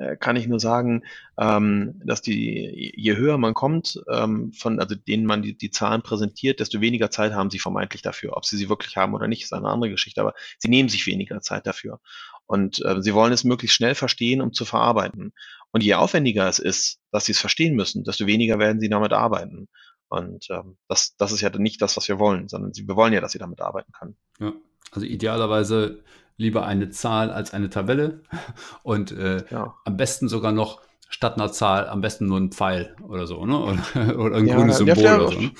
[0.00, 1.04] äh, kann ich nur sagen,
[1.38, 6.00] ähm, dass die, je höher man kommt, ähm, von, also denen man die, die Zahlen
[6.00, 8.36] präsentiert, desto weniger Zeit haben sie vermeintlich dafür.
[8.36, 11.06] Ob sie sie wirklich haben oder nicht, ist eine andere Geschichte, aber sie nehmen sich
[11.06, 12.00] weniger Zeit dafür.
[12.46, 15.34] Und äh, sie wollen es möglichst schnell verstehen, um zu verarbeiten.
[15.70, 19.12] Und je aufwendiger es ist, dass sie es verstehen müssen, desto weniger werden sie damit
[19.12, 19.68] arbeiten.
[20.10, 23.20] Und ähm, das, das ist ja nicht das, was wir wollen, sondern wir wollen ja,
[23.20, 24.16] dass sie damit arbeiten können.
[24.40, 24.52] Ja,
[24.90, 26.02] also idealerweise
[26.36, 28.22] lieber eine Zahl als eine Tabelle
[28.82, 29.76] und äh, ja.
[29.84, 33.58] am besten sogar noch statt einer Zahl am besten nur ein Pfeil oder so, ne?
[33.58, 35.40] Oder, oder ein ja, grünes Symbol oder so.
[35.40, 35.52] Ne?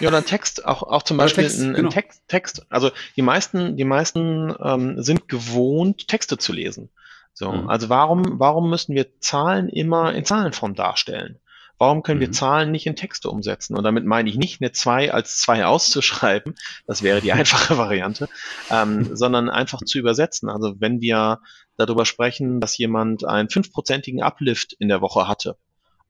[0.00, 1.88] Ja, oder ein Text, auch, auch zum Beispiel Text, ein, ein genau.
[1.88, 2.66] Text, Text.
[2.68, 6.90] Also die meisten, die meisten ähm, sind gewohnt, Texte zu lesen.
[7.32, 7.68] So, mhm.
[7.68, 11.40] also warum, warum müssen wir Zahlen immer in Zahlenform darstellen?
[11.80, 12.24] Warum können mhm.
[12.24, 13.74] wir Zahlen nicht in Texte umsetzen?
[13.74, 16.54] Und damit meine ich nicht eine 2 als 2 auszuschreiben,
[16.86, 18.28] das wäre die einfache Variante,
[18.70, 20.50] ähm, sondern einfach zu übersetzen.
[20.50, 21.40] Also wenn wir
[21.78, 25.56] darüber sprechen, dass jemand einen fünfprozentigen Uplift in der Woche hatte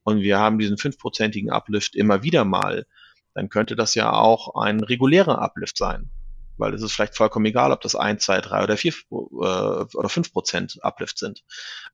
[0.02, 2.84] und wir haben diesen fünfprozentigen Uplift immer wieder mal,
[3.34, 6.10] dann könnte das ja auch ein regulärer Uplift sein
[6.60, 10.08] weil es ist vielleicht vollkommen egal, ob das ein, zwei, drei oder vier äh, oder
[10.08, 11.42] fünf Prozent Uplift sind.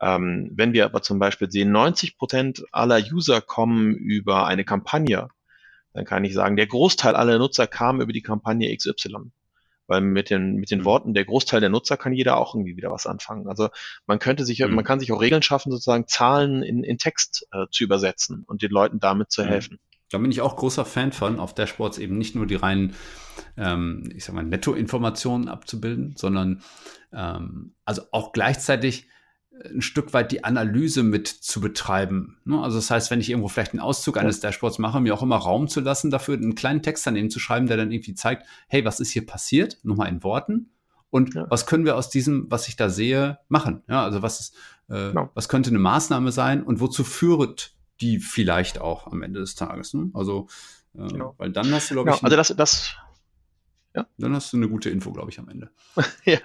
[0.01, 5.29] Ähm, wenn wir aber zum Beispiel sehen, 90 Prozent aller User kommen über eine Kampagne,
[5.95, 9.31] dann kann ich sagen, der Großteil aller Nutzer kam über die Kampagne XY.
[9.89, 10.85] Weil mit den, mit den mhm.
[10.85, 13.49] Worten, der Großteil der Nutzer kann jeder auch irgendwie wieder was anfangen.
[13.49, 13.69] Also
[14.07, 14.75] man könnte sich, mhm.
[14.75, 18.63] man kann sich auch Regeln schaffen, sozusagen Zahlen in, in Text äh, zu übersetzen und
[18.63, 19.49] den Leuten damit zu mhm.
[19.49, 19.79] helfen.
[20.11, 22.95] Da bin ich auch großer Fan von, auf Dashboards eben nicht nur die reinen,
[23.57, 26.63] ähm, ich sag mal, Nettoinformationen abzubilden, sondern
[27.13, 29.09] ähm, also auch gleichzeitig
[29.65, 32.39] ein Stück weit die Analyse mit zu betreiben.
[32.45, 32.61] Ne?
[32.61, 35.37] Also das heißt, wenn ich irgendwo vielleicht einen Auszug eines Dashboards mache, mir auch immer
[35.37, 38.85] Raum zu lassen, dafür einen kleinen Text daneben zu schreiben, der dann irgendwie zeigt, hey,
[38.85, 39.79] was ist hier passiert?
[39.83, 40.71] Nochmal in Worten.
[41.11, 41.47] Und ja.
[41.49, 43.83] was können wir aus diesem, was ich da sehe, machen?
[43.89, 44.55] Ja, also was ist,
[44.89, 45.31] äh, genau.
[45.35, 49.95] was könnte eine Maßnahme sein und wozu führt die vielleicht auch am Ende des Tages.
[49.95, 50.11] Ne?
[50.15, 50.49] Also,
[50.95, 51.35] äh, genau.
[51.39, 52.97] weil dann hast du, glaube ich, also das, das,
[53.97, 54.07] ja.
[54.19, 55.71] Dann hast du eine gute Info, glaube ich, am Ende.
[56.25, 56.39] ja,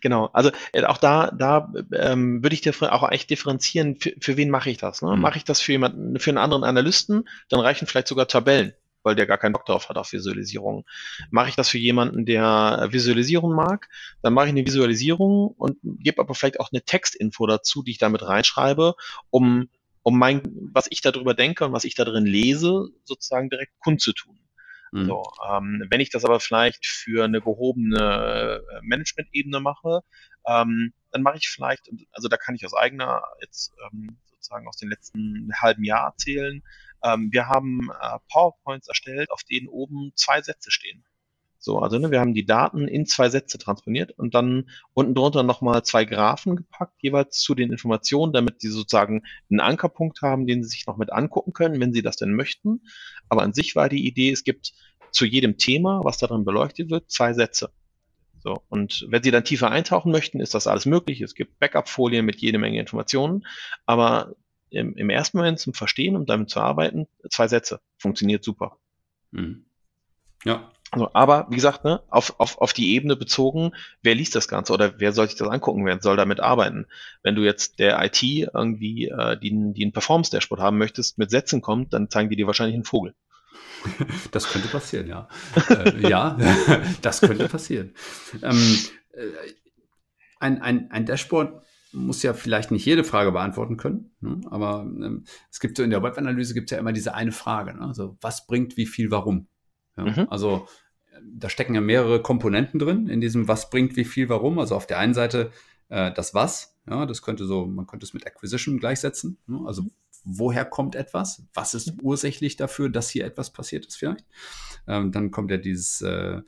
[0.00, 0.30] genau.
[0.32, 4.48] Also äh, auch da, da ähm, würde ich dir auch echt differenzieren, für, für wen
[4.48, 5.02] mache ich das?
[5.02, 5.14] Ne?
[5.14, 5.20] Mhm.
[5.20, 9.16] Mache ich das für jemanden, für einen anderen Analysten, dann reichen vielleicht sogar Tabellen, weil
[9.16, 10.86] der gar keinen Bock drauf hat auf Visualisierung.
[11.30, 13.90] Mache ich das für jemanden, der Visualisierung mag,
[14.22, 17.98] dann mache ich eine Visualisierung und gebe aber vielleicht auch eine Textinfo dazu, die ich
[17.98, 18.94] damit reinschreibe,
[19.28, 19.68] um
[20.04, 24.38] um mein, was ich darüber denke und was ich da drin lese, sozusagen direkt kundzutun.
[24.92, 25.06] Mhm.
[25.06, 30.02] So, ähm, wenn ich das aber vielleicht für eine gehobene äh, Management-Ebene mache,
[30.46, 34.76] ähm, dann mache ich vielleicht, also da kann ich aus eigener, jetzt ähm, sozusagen aus
[34.76, 36.62] den letzten halben Jahr erzählen,
[37.02, 41.04] ähm, wir haben äh, PowerPoints erstellt, auf denen oben zwei Sätze stehen.
[41.64, 45.42] So, also ne, wir haben die Daten in zwei Sätze transponiert und dann unten drunter
[45.42, 50.62] nochmal zwei Graphen gepackt, jeweils zu den Informationen, damit sie sozusagen einen Ankerpunkt haben, den
[50.62, 52.82] sie sich noch mit angucken können, wenn sie das denn möchten.
[53.30, 54.74] Aber an sich war die Idee, es gibt
[55.10, 57.70] zu jedem Thema, was darin beleuchtet wird, zwei Sätze.
[58.40, 61.22] So, und wenn Sie dann tiefer eintauchen möchten, ist das alles möglich.
[61.22, 63.46] Es gibt Backup-Folien mit jede Menge Informationen,
[63.86, 64.34] aber
[64.68, 67.80] im, im ersten Moment zum Verstehen und damit zu arbeiten, zwei Sätze.
[67.96, 68.76] Funktioniert super.
[69.30, 69.64] Mhm.
[70.44, 70.73] Ja.
[70.94, 74.72] Also, aber wie gesagt, ne, auf, auf, auf die Ebene bezogen, wer liest das Ganze
[74.72, 76.86] oder wer soll sich das angucken, wer soll damit arbeiten?
[77.22, 81.60] Wenn du jetzt der IT irgendwie, äh, die, die einen Performance-Dashboard haben möchtest, mit Sätzen
[81.60, 83.14] kommt, dann zeigen die dir wahrscheinlich einen Vogel.
[84.30, 85.28] Das könnte passieren, ja.
[85.68, 86.38] äh, ja,
[87.02, 87.92] das könnte passieren.
[88.42, 88.78] Ähm,
[89.12, 89.26] äh,
[90.40, 94.40] ein, ein, ein Dashboard muss ja vielleicht nicht jede Frage beantworten können, ne?
[94.50, 97.74] aber ähm, es gibt so in der Webanalyse gibt es ja immer diese eine Frage,
[97.74, 97.82] ne?
[97.82, 99.48] also was bringt wie viel warum.
[99.96, 100.04] Ja?
[100.04, 100.26] Mhm.
[100.28, 100.66] Also
[101.22, 104.58] da stecken ja mehrere Komponenten drin in diesem was bringt wie viel warum.
[104.58, 105.50] Also auf der einen Seite
[105.88, 109.38] äh, das was, ja, das könnte so, man könnte es mit Acquisition gleichsetzen.
[109.46, 109.60] Ne?
[109.66, 109.84] Also
[110.24, 111.44] woher kommt etwas?
[111.52, 114.24] Was ist ursächlich dafür, dass hier etwas passiert ist vielleicht?
[114.86, 116.40] Ähm, dann kommt ja dieses, äh,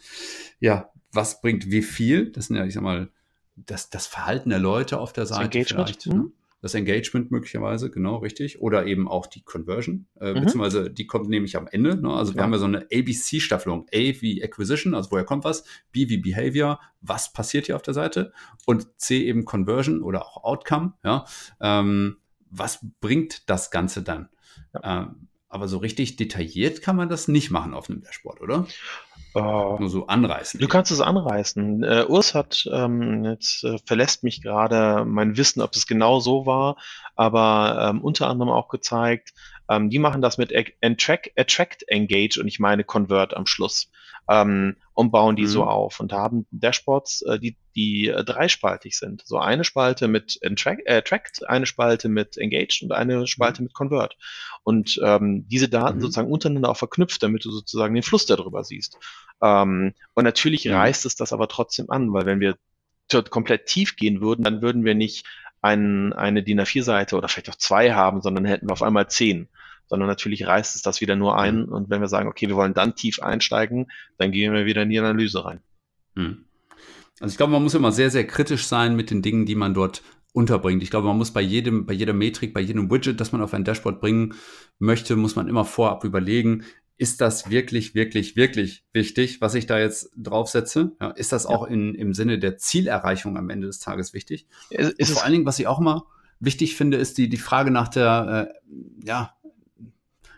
[0.60, 2.32] ja, was bringt wie viel?
[2.32, 3.10] Das sind ja, ich sag mal,
[3.54, 6.06] das, das Verhalten der Leute auf der Seite vielleicht.
[6.06, 6.12] Mhm.
[6.12, 6.32] Ne?
[6.62, 8.60] Das Engagement möglicherweise, genau, richtig.
[8.60, 10.40] Oder eben auch die Conversion, äh, mhm.
[10.40, 12.00] beziehungsweise die kommt nämlich am Ende.
[12.00, 12.10] Ne?
[12.10, 13.86] Also wir haben ja so eine ABC-Staffelung.
[13.92, 17.94] A wie Acquisition, also woher kommt was, B wie Behavior, was passiert hier auf der
[17.94, 18.32] Seite
[18.64, 21.26] und C eben Conversion oder auch Outcome, ja.
[21.60, 22.16] Ähm,
[22.50, 24.28] was bringt das Ganze dann?
[24.72, 25.02] Ja.
[25.02, 28.66] Ähm, aber so richtig detailliert kann man das nicht machen auf einem Dashboard, oder?
[29.36, 30.58] Uh, Nur so anreißen.
[30.58, 31.84] Du kannst es anreißen.
[31.84, 36.46] Uh, Urs hat, ähm, jetzt äh, verlässt mich gerade mein Wissen, ob es genau so
[36.46, 36.76] war,
[37.16, 39.34] aber ähm, unter anderem auch gezeigt,
[39.68, 43.90] ähm, die machen das mit Attract, Attract, Engage und ich meine Convert am Schluss
[44.28, 45.48] ähm, und bauen die mhm.
[45.48, 49.22] so auf und haben Dashboards, äh, die, die äh, dreispaltig sind.
[49.26, 53.66] So eine Spalte mit Attract, äh, Attract, eine Spalte mit Engage und eine Spalte mhm.
[53.66, 54.16] mit Convert.
[54.64, 56.00] Und ähm, diese Daten mhm.
[56.00, 58.98] sozusagen untereinander auch verknüpft, damit du sozusagen den Fluss darüber siehst.
[59.42, 62.56] Ähm, und natürlich reißt es das aber trotzdem an, weil wenn wir
[63.28, 65.26] komplett tief gehen würden, dann würden wir nicht
[65.60, 69.48] ein, eine DIN A4-Seite oder vielleicht auch zwei haben, sondern hätten wir auf einmal zehn
[69.88, 71.66] sondern natürlich reißt es das wieder nur ein.
[71.66, 71.72] Mhm.
[71.72, 73.86] Und wenn wir sagen, okay, wir wollen dann tief einsteigen,
[74.18, 75.60] dann gehen wir wieder in die Analyse rein.
[76.14, 76.44] Hm.
[77.20, 79.74] Also ich glaube, man muss immer sehr, sehr kritisch sein mit den Dingen, die man
[79.74, 80.82] dort unterbringt.
[80.82, 83.54] Ich glaube, man muss bei jedem, bei jeder Metrik, bei jedem Widget, das man auf
[83.54, 84.34] ein Dashboard bringen
[84.78, 86.64] möchte, muss man immer vorab überlegen,
[86.98, 90.92] ist das wirklich, wirklich, wirklich wichtig, was ich da jetzt draufsetze?
[91.00, 91.50] Ja, ist das ja.
[91.50, 94.46] auch in, im Sinne der Zielerreichung am Ende des Tages wichtig?
[94.70, 96.06] Ist, ist vor allen Dingen, was ich auch immer
[96.40, 99.35] wichtig finde, ist die, die Frage nach der, äh, ja,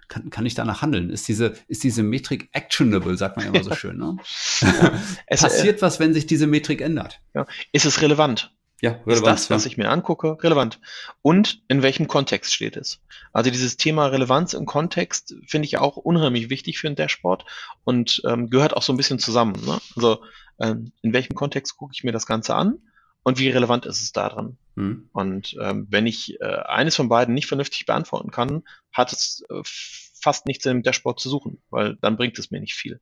[0.08, 1.10] kann, kann ich danach handeln?
[1.10, 3.98] Ist diese, ist diese Metrik actionable, sagt man ja immer so schön.
[3.98, 4.16] Ne?
[5.26, 7.20] es, Passiert äh, was, wenn sich diese Metrik ändert?
[7.34, 7.46] Ja.
[7.72, 8.52] Ist es relevant?
[8.80, 9.16] Ja, relevant.
[9.16, 10.80] Ist das, was ich mir angucke, relevant?
[11.22, 13.00] Und in welchem Kontext steht es?
[13.32, 17.44] Also dieses Thema Relevanz im Kontext finde ich auch unheimlich wichtig für ein Dashboard
[17.84, 19.60] und ähm, gehört auch so ein bisschen zusammen.
[19.66, 19.78] Ne?
[19.96, 20.22] Also
[20.60, 22.78] ähm, in welchem Kontext gucke ich mir das Ganze an
[23.24, 24.28] und wie relevant ist es da
[24.78, 24.88] dran?
[24.88, 25.08] Hm.
[25.12, 28.62] Und ähm, wenn ich äh, eines von beiden nicht vernünftig beantworten kann,
[28.92, 32.74] hat es äh, fast nichts im Dashboard zu suchen, weil dann bringt es mir nicht
[32.74, 33.00] viel.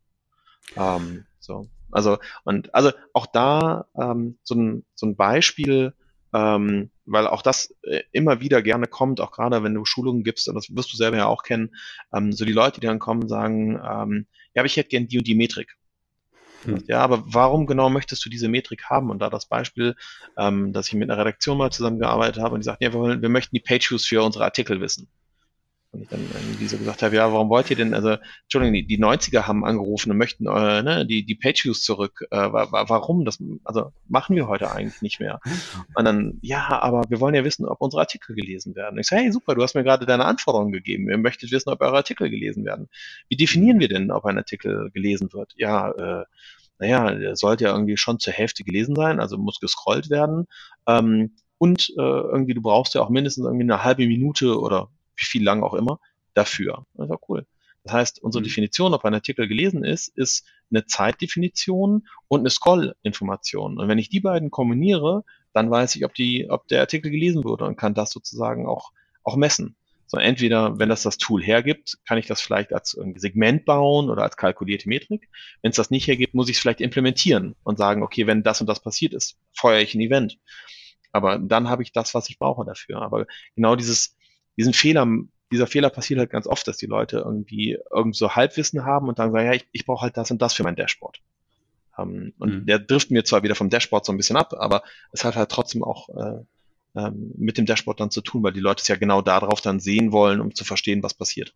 [0.76, 1.68] Ähm, so.
[1.92, 5.94] Also, und also auch da ähm, so, ein, so ein Beispiel,
[6.34, 10.48] ähm, weil auch das äh, immer wieder gerne kommt, auch gerade wenn du Schulungen gibst,
[10.48, 11.74] und das wirst du selber ja auch kennen,
[12.12, 15.18] ähm, so die Leute, die dann kommen, sagen, ähm, ja, aber ich hätte gern die
[15.18, 15.76] und die Metrik.
[16.66, 16.84] Hm.
[16.86, 19.10] Ja, aber warum genau möchtest du diese Metrik haben?
[19.10, 19.94] Und da das Beispiel,
[20.36, 23.28] ähm, dass ich mit einer Redaktion mal zusammengearbeitet habe und die sagten, ja, wir, wir
[23.28, 25.08] möchten die Page Views für unsere Artikel wissen.
[25.96, 28.86] Und ich dann irgendwie so gesagt habe, ja, warum wollt ihr denn, also, Entschuldigung, die,
[28.86, 32.26] die 90er haben angerufen und möchten äh, ne, die, die Page-Views zurück.
[32.30, 33.24] Äh, wa, wa, warum?
[33.24, 35.40] Das, also machen wir heute eigentlich nicht mehr.
[35.94, 38.94] Und dann, ja, aber wir wollen ja wissen, ob unsere Artikel gelesen werden.
[38.94, 41.08] Und ich sage, hey, super, du hast mir gerade deine Anforderungen gegeben.
[41.08, 42.88] Ihr möchtet wissen, ob eure Artikel gelesen werden.
[43.28, 45.54] Wie definieren wir denn, ob ein Artikel gelesen wird?
[45.56, 46.24] Ja, äh,
[46.78, 50.46] naja, der sollte ja irgendwie schon zur Hälfte gelesen sein, also muss gescrollt werden.
[50.86, 55.24] Ähm, und äh, irgendwie, du brauchst ja auch mindestens irgendwie eine halbe Minute oder wie
[55.24, 55.98] viel lang auch immer,
[56.34, 56.84] dafür.
[56.94, 57.46] Das ist auch cool.
[57.84, 58.46] Das heißt, unsere mhm.
[58.46, 63.78] Definition, ob ein Artikel gelesen ist, ist eine Zeitdefinition und eine Scroll-Information.
[63.78, 67.44] Und wenn ich die beiden kombiniere, dann weiß ich, ob, die, ob der Artikel gelesen
[67.44, 68.90] wurde und kann das sozusagen auch,
[69.22, 69.76] auch messen.
[70.08, 74.22] So, entweder, wenn das das Tool hergibt, kann ich das vielleicht als Segment bauen oder
[74.22, 75.28] als kalkulierte Metrik.
[75.62, 78.60] Wenn es das nicht hergibt, muss ich es vielleicht implementieren und sagen, okay, wenn das
[78.60, 80.38] und das passiert ist, feuere ich ein Event.
[81.10, 83.02] Aber dann habe ich das, was ich brauche dafür.
[83.02, 84.16] Aber genau dieses,
[84.56, 85.08] diesen Fehler,
[85.50, 89.18] dieser Fehler passiert halt ganz oft, dass die Leute irgendwie irgend so Halbwissen haben und
[89.18, 91.20] dann sagen, ja, ich, ich brauche halt das und das für mein Dashboard.
[91.98, 92.66] Ähm, und mhm.
[92.66, 95.50] der trifft mir zwar wieder vom Dashboard so ein bisschen ab, aber es hat halt
[95.50, 96.44] trotzdem auch äh,
[96.96, 99.80] ähm, mit dem Dashboard dann zu tun, weil die Leute es ja genau darauf dann
[99.80, 101.54] sehen wollen, um zu verstehen, was passiert.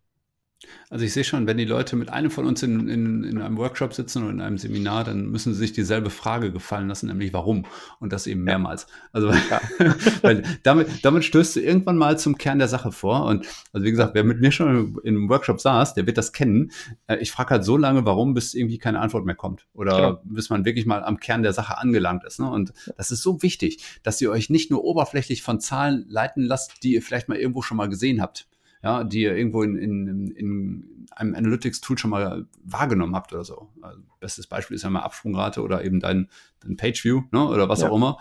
[0.89, 3.57] Also ich sehe schon, wenn die Leute mit einem von uns in, in, in einem
[3.57, 7.33] Workshop sitzen oder in einem Seminar, dann müssen sie sich dieselbe Frage gefallen lassen, nämlich
[7.33, 7.65] warum.
[7.99, 8.87] Und das eben mehrmals.
[9.11, 9.61] Also ja.
[10.21, 13.25] weil damit, damit stößt du irgendwann mal zum Kern der Sache vor.
[13.25, 16.71] Und also wie gesagt, wer mit mir schon im Workshop saß, der wird das kennen.
[17.07, 19.65] Äh, ich frage halt so lange, warum, bis irgendwie keine Antwort mehr kommt.
[19.73, 20.21] Oder genau.
[20.25, 22.39] bis man wirklich mal am Kern der Sache angelangt ist.
[22.39, 22.49] Ne?
[22.49, 26.83] Und das ist so wichtig, dass ihr euch nicht nur oberflächlich von Zahlen leiten lasst,
[26.83, 28.47] die ihr vielleicht mal irgendwo schon mal gesehen habt
[28.83, 33.69] ja, die ihr irgendwo in, in, in einem Analytics-Tool schon mal wahrgenommen habt oder so.
[33.81, 36.29] Also, bestes Beispiel ist ja mal Absprungrate oder eben dein,
[36.61, 37.89] dein Page-View ne, oder was ja.
[37.89, 38.17] auch immer.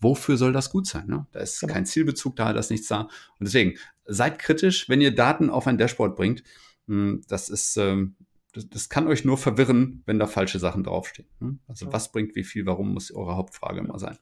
[0.00, 1.06] Wofür soll das gut sein?
[1.06, 1.26] Ne?
[1.32, 1.72] Da ist genau.
[1.72, 3.02] kein Zielbezug da, da ist nichts da.
[3.02, 6.42] Und deswegen, seid kritisch, wenn ihr Daten auf ein Dashboard bringt.
[6.86, 8.16] Hm, das ist, ähm,
[8.52, 11.28] das, das kann euch nur verwirren, wenn da falsche Sachen draufstehen.
[11.40, 11.58] Ne?
[11.68, 14.18] Also was bringt wie viel, warum muss eure Hauptfrage immer sein.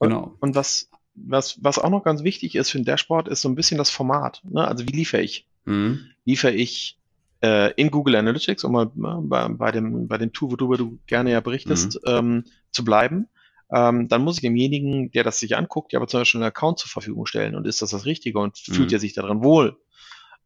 [0.00, 0.24] Genau.
[0.24, 3.48] Und, und was, was, was auch noch ganz wichtig ist für ein Dashboard, ist so
[3.48, 4.42] ein bisschen das Format.
[4.44, 4.66] Ne?
[4.66, 5.46] Also wie liefere ich?
[5.64, 6.06] Mhm.
[6.24, 6.98] Liefere ich
[7.42, 10.98] äh, in Google Analytics, um mal ne, bei, bei, dem, bei dem Tool, worüber du
[11.06, 12.12] gerne ja berichtest, mhm.
[12.12, 13.28] ähm, zu bleiben?
[13.72, 16.78] Ähm, dann muss ich demjenigen, der das sich anguckt, ja aber zum Beispiel einen Account
[16.78, 17.54] zur Verfügung stellen.
[17.54, 18.72] Und ist das das Richtige und mhm.
[18.74, 19.78] fühlt er sich daran wohl?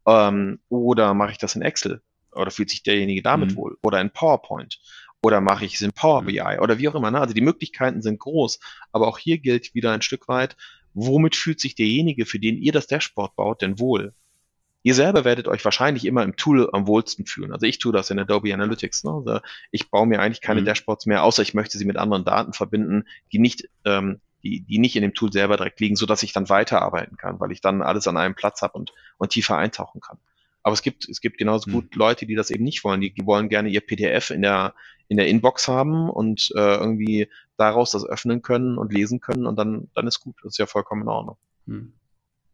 [0.05, 2.01] Ähm, oder mache ich das in Excel?
[2.31, 3.55] Oder fühlt sich derjenige damit mhm.
[3.57, 3.77] wohl?
[3.81, 4.79] Oder in PowerPoint?
[5.21, 7.11] Oder mache ich es in Power BI oder wie auch immer.
[7.11, 7.19] Ne?
[7.19, 8.59] Also die Möglichkeiten sind groß,
[8.91, 10.55] aber auch hier gilt wieder ein Stück weit,
[10.93, 14.13] womit fühlt sich derjenige, für den ihr das Dashboard baut, denn wohl?
[14.83, 17.51] Ihr selber werdet euch wahrscheinlich immer im Tool am wohlsten fühlen.
[17.51, 19.03] Also ich tue das in Adobe Analytics.
[19.03, 19.11] Ne?
[19.11, 19.39] Also
[19.71, 20.65] ich baue mir eigentlich keine mhm.
[20.65, 23.03] Dashboards mehr, außer ich möchte sie mit anderen Daten verbinden,
[23.33, 26.31] die nicht, ähm, die, die nicht in dem Tool selber direkt liegen, so dass ich
[26.31, 29.99] dann weiterarbeiten kann, weil ich dann alles an einem Platz habe und, und tiefer eintauchen
[29.99, 30.19] kann.
[30.67, 31.97] Aber es gibt, es gibt genauso gut mhm.
[31.99, 32.99] Leute, die das eben nicht wollen.
[32.99, 34.75] Die, die wollen gerne ihr PDF in der,
[35.07, 39.57] in der Inbox haben und äh, irgendwie daraus das öffnen können und lesen können und
[39.57, 40.35] dann, dann ist gut.
[40.43, 41.37] Das ist ja vollkommen in Ordnung.
[41.67, 41.93] Mhm.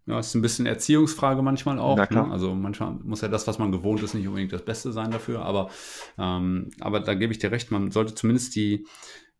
[0.05, 1.97] Ja, ist ein bisschen Erziehungsfrage manchmal auch.
[1.97, 2.31] Ne?
[2.31, 5.43] Also manchmal muss ja das, was man gewohnt ist, nicht unbedingt das Beste sein dafür.
[5.43, 5.71] Aber,
[6.19, 8.85] ähm, aber da gebe ich dir recht, man sollte zumindest die,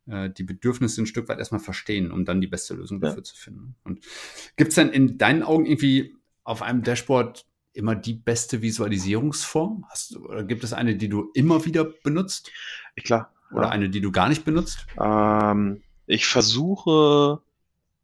[0.06, 3.22] äh, die Bedürfnisse ein Stück weit erstmal verstehen, um dann die beste Lösung dafür ja.
[3.22, 3.76] zu finden.
[3.84, 4.04] Und
[4.56, 9.84] gibt es denn in deinen Augen irgendwie auf einem Dashboard immer die beste Visualisierungsform?
[9.90, 12.50] Hast du, oder gibt es eine, die du immer wieder benutzt?
[13.02, 13.32] Klar.
[13.52, 13.68] Oder ja.
[13.70, 14.86] eine, die du gar nicht benutzt?
[15.00, 17.40] Ähm, ich versuche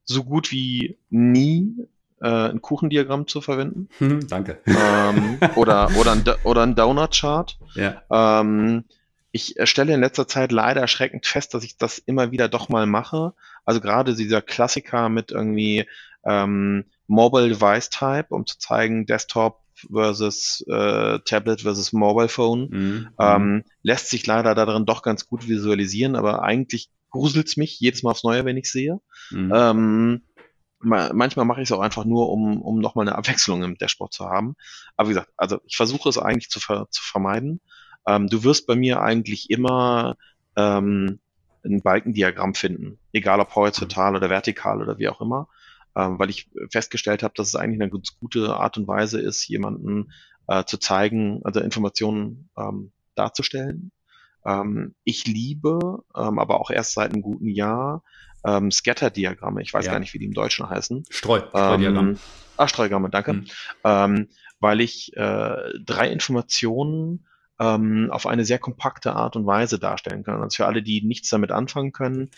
[0.05, 1.89] so gut wie nie
[2.21, 3.89] äh, ein Kuchendiagramm zu verwenden.
[3.99, 4.61] Hm, danke.
[4.67, 7.59] Ähm, oder, oder ein, oder ein Donut-Chart.
[7.75, 8.03] Ja.
[8.11, 8.85] Ähm,
[9.33, 12.87] ich stelle in letzter Zeit leider erschreckend fest, dass ich das immer wieder doch mal
[12.87, 13.33] mache.
[13.65, 15.87] Also gerade dieser Klassiker mit irgendwie
[16.25, 19.60] ähm, Mobile Device Type, um zu zeigen, Desktop
[19.91, 22.69] versus äh, Tablet versus Mobile Phone.
[22.71, 23.09] Mhm.
[23.19, 28.13] Ähm, lässt sich leider darin doch ganz gut visualisieren, aber eigentlich gruselt's mich jedes Mal
[28.13, 29.01] aufs Neue, wenn ich sehe.
[29.31, 29.53] Mhm.
[29.55, 30.23] Ähm,
[30.81, 34.27] manchmal mache ich es auch einfach nur, um, um nochmal eine Abwechslung im Dashboard zu
[34.27, 34.57] haben.
[34.97, 37.61] Aber wie gesagt, also ich versuche es eigentlich zu, ver zu vermeiden.
[38.07, 40.17] Ähm, du wirst bei mir eigentlich immer
[40.57, 41.21] ähm,
[41.65, 45.49] ein Balkendiagramm finden, egal ob horizontal oder vertikal oder wie auch immer
[46.19, 50.13] weil ich festgestellt habe, dass es eigentlich eine ganz gute Art und Weise ist, jemanden
[50.49, 53.93] äh, zu zeigen, also Informationen ähm, darzustellen.
[54.45, 58.03] Ähm, ich liebe, ähm, aber auch erst seit einem guten Jahr,
[58.45, 59.63] ähm, Scatter-Diagramme.
[59.63, 59.93] Ich weiß ja.
[59.93, 61.05] gar nicht, wie die im Deutschen heißen.
[61.11, 62.09] Streu, Streudiagramm.
[62.11, 62.19] Ähm,
[62.57, 63.33] ah, Streudiagramme, danke.
[63.35, 63.47] Mhm.
[63.85, 64.29] Ähm,
[64.61, 67.27] weil ich äh, drei Informationen
[67.59, 70.43] ähm, auf eine sehr kompakte Art und Weise darstellen kann.
[70.43, 72.31] Also für alle, die nichts damit anfangen können,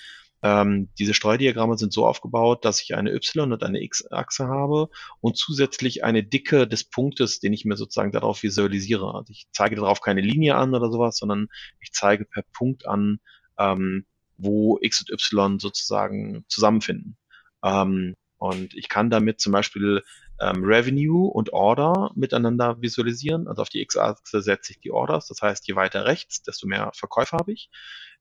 [0.42, 4.88] ähm, diese Streudiagramme sind so aufgebaut, dass ich eine Y- und eine X-Achse habe
[5.20, 9.14] und zusätzlich eine Dicke des Punktes, den ich mir sozusagen darauf visualisiere.
[9.14, 11.46] Also ich zeige darauf keine Linie an oder sowas, sondern
[11.80, 13.20] ich zeige per Punkt an,
[13.56, 14.04] ähm,
[14.36, 17.16] wo X und Y sozusagen zusammenfinden.
[17.64, 20.02] Ähm, und ich kann damit zum Beispiel
[20.40, 23.46] ähm, Revenue und Order miteinander visualisieren.
[23.46, 25.28] Also auf die X-Achse setze ich die Orders.
[25.28, 27.70] Das heißt, je weiter rechts, desto mehr Verkäufe habe ich.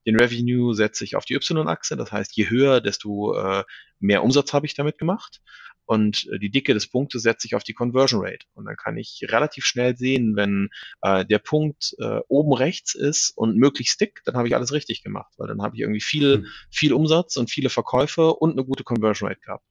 [0.06, 3.64] Den Revenue setze ich auf die Y-Achse, das heißt, je höher, desto äh,
[4.00, 5.42] mehr Umsatz habe ich damit gemacht.
[5.86, 8.46] Und äh, die Dicke des Punktes setze ich auf die Conversion Rate.
[8.54, 10.70] Und dann kann ich relativ schnell sehen, wenn
[11.02, 15.04] äh, der Punkt äh, oben rechts ist und möglichst dick, dann habe ich alles richtig
[15.04, 16.48] gemacht, weil dann habe ich irgendwie viel, mhm.
[16.70, 19.66] viel Umsatz und viele Verkäufe und eine gute Conversion Rate gehabt.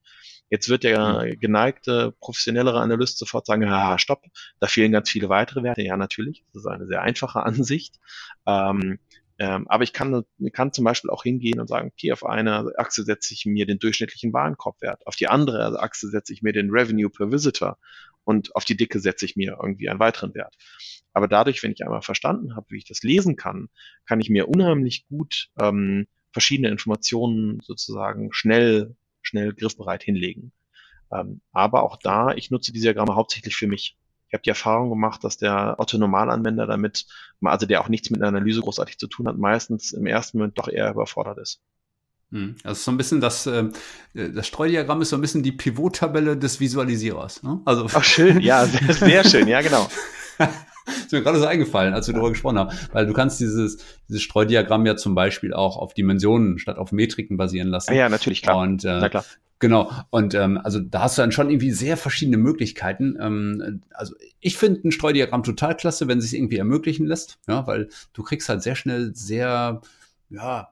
[0.51, 1.39] Jetzt wird der hm.
[1.39, 4.25] geneigte, professionellere Analyst sofort sagen, ja, stopp,
[4.59, 5.83] da fehlen ganz viele weitere Werte.
[5.83, 8.01] Ja, natürlich, das ist eine sehr einfache Ansicht.
[8.47, 8.99] Ähm,
[9.41, 10.23] ähm, aber ich kann,
[10.53, 13.79] kann zum Beispiel auch hingehen und sagen, okay, auf eine Achse setze ich mir den
[13.79, 17.79] durchschnittlichen Warenkorbwert, auf die andere Achse setze ich mir den Revenue per Visitor
[18.23, 20.55] und auf die Dicke setze ich mir irgendwie einen weiteren Wert.
[21.15, 23.71] Aber dadurch, wenn ich einmal verstanden habe, wie ich das lesen kann,
[24.05, 30.53] kann ich mir unheimlich gut ähm, verschiedene Informationen sozusagen schnell, schnell griffbereit hinlegen.
[31.11, 33.97] Ähm, aber auch da, ich nutze die Diagramme hauptsächlich für mich.
[34.31, 37.07] Ich habe die Erfahrung gemacht, dass der Otto-Normalanwender damit,
[37.43, 40.57] also der auch nichts mit einer Analyse großartig zu tun hat, meistens im ersten Moment
[40.57, 41.61] doch eher überfordert ist.
[42.31, 42.55] Hm.
[42.63, 43.71] Also so ein bisschen das, äh,
[44.15, 47.43] das Streudiagramm ist so ein bisschen die Pivot-Tabelle des Visualisierers.
[47.43, 47.61] Ne?
[47.65, 49.89] Also Ach schön, ja, sehr, sehr schön, ja genau.
[50.97, 52.77] ist mir gerade so eingefallen, als wir darüber gesprochen haben.
[52.93, 53.79] Weil du kannst dieses,
[54.09, 57.95] dieses Streudiagramm ja zum Beispiel auch auf Dimensionen statt auf Metriken basieren lassen.
[57.95, 58.59] Ja, natürlich, klar.
[58.59, 59.25] Und äh, Na klar.
[59.61, 59.93] Genau.
[60.09, 63.19] Und ähm, also da hast du dann schon irgendwie sehr verschiedene Möglichkeiten.
[63.21, 67.67] Ähm, also ich finde ein Streudiagramm total klasse, wenn es sich irgendwie ermöglichen lässt, ja,
[67.67, 69.83] weil du kriegst halt sehr schnell sehr
[70.31, 70.71] ja,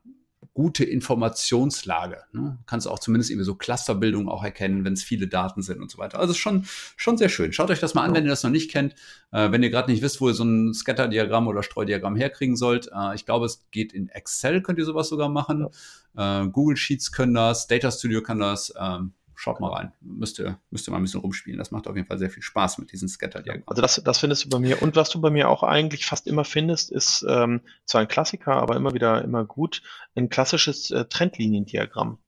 [0.58, 2.24] gute Informationslage.
[2.32, 2.58] Ne?
[2.66, 5.98] Kannst auch zumindest irgendwie so Clusterbildung auch erkennen, wenn es viele Daten sind und so
[5.98, 6.18] weiter.
[6.18, 6.64] Also schon,
[6.96, 7.52] schon sehr schön.
[7.52, 8.96] Schaut euch das mal an, wenn ihr das noch nicht kennt.
[9.30, 12.90] Äh, wenn ihr gerade nicht wisst, wo ihr so ein Scatter-Diagramm oder Streudiagramm herkriegen sollt.
[12.92, 15.68] Äh, ich glaube, es geht in Excel, könnt ihr sowas sogar machen.
[16.16, 18.74] Äh, Google Sheets können das, Data Studio kann das.
[18.80, 19.92] Ähm, schaut mal rein.
[20.00, 21.58] Müsst ihr, müsst ihr mal ein bisschen rumspielen.
[21.58, 23.68] Das macht auf jeden Fall sehr viel Spaß mit diesen Scatter-Diagrammen.
[23.68, 24.82] Also das, das findest du bei mir.
[24.82, 28.54] Und was du bei mir auch eigentlich fast immer findest, ist ähm, zwar ein Klassiker,
[28.54, 29.82] aber immer wieder immer gut,
[30.16, 32.18] ein klassisches äh, Trendliniendiagramm.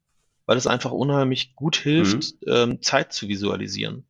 [0.47, 2.53] Weil es einfach unheimlich gut hilft, mhm.
[2.53, 4.05] ähm, Zeit zu visualisieren.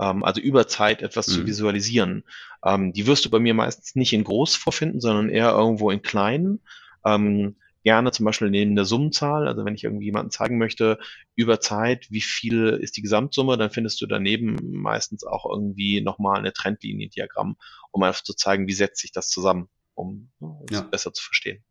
[0.00, 1.32] Ähm, also über Zeit etwas mhm.
[1.32, 2.22] zu visualisieren.
[2.64, 6.02] Ähm, die wirst du bei mir meistens nicht in groß vorfinden, sondern eher irgendwo in
[6.02, 6.60] klein.
[7.04, 9.46] Ähm, gerne zum Beispiel neben der Summenzahl.
[9.46, 10.98] Also wenn ich irgendwie jemanden zeigen möchte,
[11.36, 16.38] über Zeit, wie viel ist die Gesamtsumme, dann findest du daneben meistens auch irgendwie nochmal
[16.38, 17.56] eine Trendliniendiagramm,
[17.92, 20.32] um einfach zu zeigen, wie setzt sich das zusammen, um
[20.68, 20.80] es ja.
[20.82, 21.62] besser zu verstehen.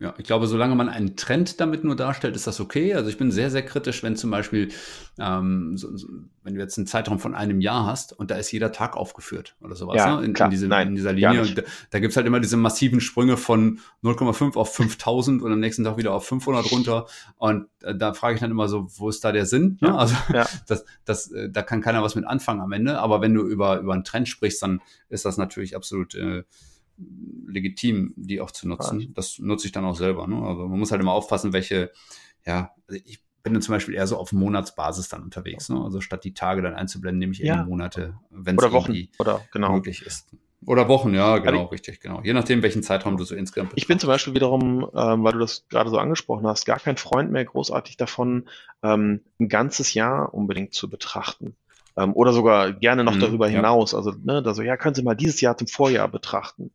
[0.00, 2.94] Ja, ich glaube, solange man einen Trend damit nur darstellt, ist das okay.
[2.94, 4.68] Also ich bin sehr, sehr kritisch, wenn zum Beispiel,
[5.18, 6.06] ähm, so, so,
[6.44, 9.56] wenn du jetzt einen Zeitraum von einem Jahr hast und da ist jeder Tag aufgeführt
[9.60, 10.24] oder sowas, ja, ne?
[10.24, 11.42] in, klar, in, diese, nein, in dieser Linie.
[11.42, 15.52] Und da, da gibt es halt immer diese massiven Sprünge von 0,5 auf 5000 und
[15.52, 17.06] am nächsten Tag wieder auf 500 runter.
[17.36, 19.78] Und äh, da frage ich dann immer so, wo ist da der Sinn?
[19.80, 19.98] Ne?
[19.98, 20.46] Also ja.
[20.68, 23.00] das, das, äh, da kann keiner was mit anfangen am Ende.
[23.00, 26.14] Aber wenn du über, über einen Trend sprichst, dann ist das natürlich absolut...
[26.14, 26.44] Äh,
[27.46, 29.00] legitim, die auch zu nutzen.
[29.00, 29.06] Ja.
[29.14, 30.26] Das nutze ich dann auch selber.
[30.26, 30.36] Ne?
[30.42, 31.90] Also man muss halt immer aufpassen, welche,
[32.44, 35.68] ja, also ich bin dann zum Beispiel eher so auf Monatsbasis dann unterwegs.
[35.68, 35.80] Ne?
[35.82, 37.60] Also statt die Tage dann einzublenden, nehme ich ja.
[37.60, 39.72] eben Monate, wenn es irgendwie oder, genau.
[39.72, 40.28] möglich ist.
[40.66, 42.20] Oder Wochen, ja, genau, ich, richtig, genau.
[42.24, 45.38] Je nachdem, welchen Zeitraum du so insgesamt Ich bin zum Beispiel wiederum, ähm, weil du
[45.38, 48.48] das gerade so angesprochen hast, gar kein Freund mehr großartig davon,
[48.82, 51.54] ähm, ein ganzes Jahr unbedingt zu betrachten.
[51.98, 53.94] Ähm, oder sogar gerne noch mhm, darüber hinaus.
[53.94, 56.72] Also, ne, da so, ja, können Sie mal dieses Jahr zum Vorjahr betrachten.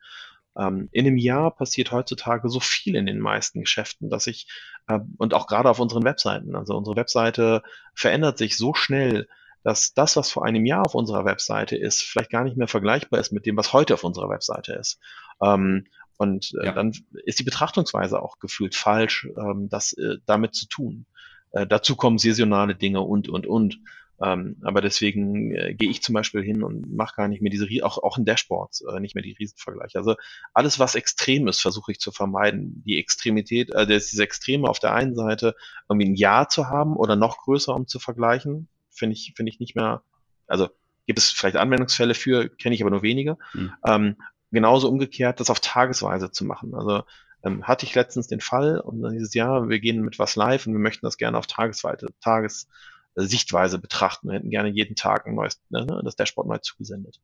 [0.58, 4.48] Ähm, in einem Jahr passiert heutzutage so viel in den meisten Geschäften, dass ich,
[4.88, 7.64] äh, und auch gerade auf unseren Webseiten, also unsere Webseite
[7.96, 9.28] verändert sich so schnell,
[9.64, 13.20] dass das, was vor einem Jahr auf unserer Webseite ist, vielleicht gar nicht mehr vergleichbar
[13.20, 15.00] ist mit dem, was heute auf unserer Webseite ist.
[15.42, 15.86] Ähm,
[16.18, 16.72] und äh, ja.
[16.74, 16.94] dann
[17.26, 21.06] ist die Betrachtungsweise auch gefühlt falsch, ähm, das äh, damit zu tun.
[21.52, 23.80] Äh, dazu kommen saisonale Dinge und, und, und.
[24.24, 27.68] Ähm, aber deswegen äh, gehe ich zum Beispiel hin und mache gar nicht mehr diese,
[27.84, 29.98] auch, auch in Dashboards, äh, nicht mehr die Riesenvergleiche.
[29.98, 30.16] Also
[30.54, 32.84] alles, was extrem ist, versuche ich zu vermeiden.
[32.86, 35.56] Die Extremität, äh, das, diese Extreme auf der einen Seite
[35.90, 39.60] irgendwie ein Jahr zu haben oder noch größer, um zu vergleichen, finde ich, finde ich
[39.60, 40.04] nicht mehr,
[40.48, 40.70] also
[41.06, 43.38] gibt es vielleicht Anwendungsfälle für, kenne ich aber nur wenige.
[43.54, 43.74] Mhm.
[43.86, 44.16] Ähm,
[44.52, 46.76] genauso umgekehrt, das auf Tagesweise zu machen.
[46.76, 47.04] Also
[47.44, 50.66] ähm, hatte ich letztens den Fall und dann dieses Jahr, wir gehen mit was live
[50.66, 52.70] und wir möchten das gerne auf Tagesweite, Tages,
[53.16, 54.30] Sichtweise betrachten.
[54.30, 57.20] Wir hätten gerne jeden Tag ein neues, ne, ne, das Dashboard neu zugesendet.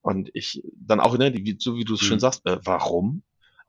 [0.00, 2.06] Und ich dann auch, ne, die, so wie du es mhm.
[2.06, 3.22] schön sagst, äh, warum?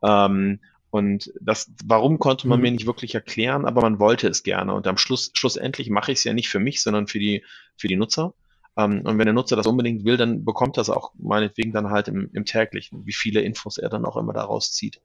[0.03, 2.63] Ähm, und das, warum konnte man mhm.
[2.63, 4.73] mir nicht wirklich erklären, aber man wollte es gerne.
[4.73, 7.43] Und am Schluss, schlussendlich mache ich es ja nicht für mich, sondern für die,
[7.77, 8.33] für die Nutzer.
[8.77, 12.07] Ähm, und wenn der Nutzer das unbedingt will, dann bekommt das auch meinetwegen dann halt
[12.07, 15.01] im, im täglichen, wie viele Infos er dann auch immer daraus zieht.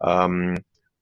[0.00, 0.56] Ähm,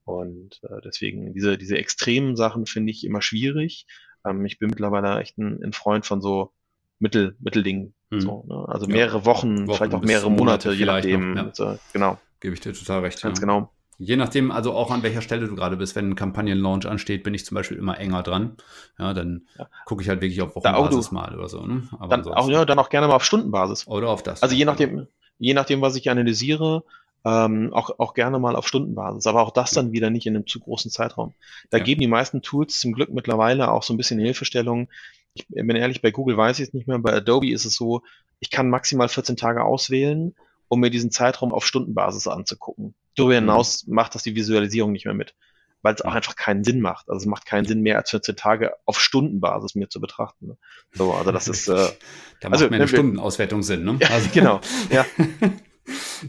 [0.05, 3.87] und äh, deswegen diese, diese extremen Sachen finde ich immer schwierig.
[4.27, 6.53] Ähm, ich bin mittlerweile echt ein, ein Freund von so
[6.99, 7.95] Mittel, Mitteldingen.
[8.11, 8.21] Hm.
[8.21, 8.65] So, ne?
[8.69, 9.25] Also mehrere ja.
[9.25, 11.35] Wochen, Wochen, vielleicht auch mehrere Monate, je nachdem.
[11.35, 11.51] Noch, ja.
[11.55, 12.19] so, genau.
[12.41, 13.23] Gebe ich dir total recht.
[13.23, 13.41] Ganz ja.
[13.41, 13.71] genau.
[13.99, 17.33] Je nachdem, also auch an welcher Stelle du gerade bist, wenn ein Kampagnenlaunch ansteht, bin
[17.33, 18.57] ich zum Beispiel immer enger dran.
[18.99, 19.69] Ja, dann ja.
[19.87, 21.65] gucke ich halt wirklich auf Wochenbasis mal oder so.
[21.65, 21.89] Ne?
[21.99, 23.87] Aber dann auch, ja, dann auch gerne mal auf Stundenbasis.
[23.87, 24.43] Oder auf das.
[24.43, 25.07] Also je nachdem,
[25.39, 26.85] je nachdem, was ich analysiere,
[27.25, 30.47] ähm, auch, auch gerne mal auf Stundenbasis, aber auch das dann wieder nicht in einem
[30.47, 31.35] zu großen Zeitraum.
[31.71, 31.85] Da ja.
[31.85, 34.89] geben die meisten Tools zum Glück mittlerweile auch so ein bisschen Hilfestellung.
[35.35, 38.03] Ich bin ehrlich, bei Google weiß ich es nicht mehr, bei Adobe ist es so,
[38.39, 40.35] ich kann maximal 14 Tage auswählen,
[40.69, 42.95] um mir diesen Zeitraum auf Stundenbasis anzugucken.
[43.17, 43.45] Darüber mhm.
[43.45, 45.35] hinaus macht das die Visualisierung nicht mehr mit.
[45.83, 47.09] weil es auch einfach keinen Sinn macht.
[47.09, 50.49] Also es macht keinen Sinn mehr als 14 Tage auf Stundenbasis mir zu betrachten.
[50.49, 50.57] Ne?
[50.93, 51.69] So, also das ist.
[51.69, 51.75] Äh,
[52.41, 53.97] da macht also, mir eine ne, Stundenauswertung Sinn, ne?
[54.01, 54.61] ja, Also, genau.
[54.91, 55.07] Ja,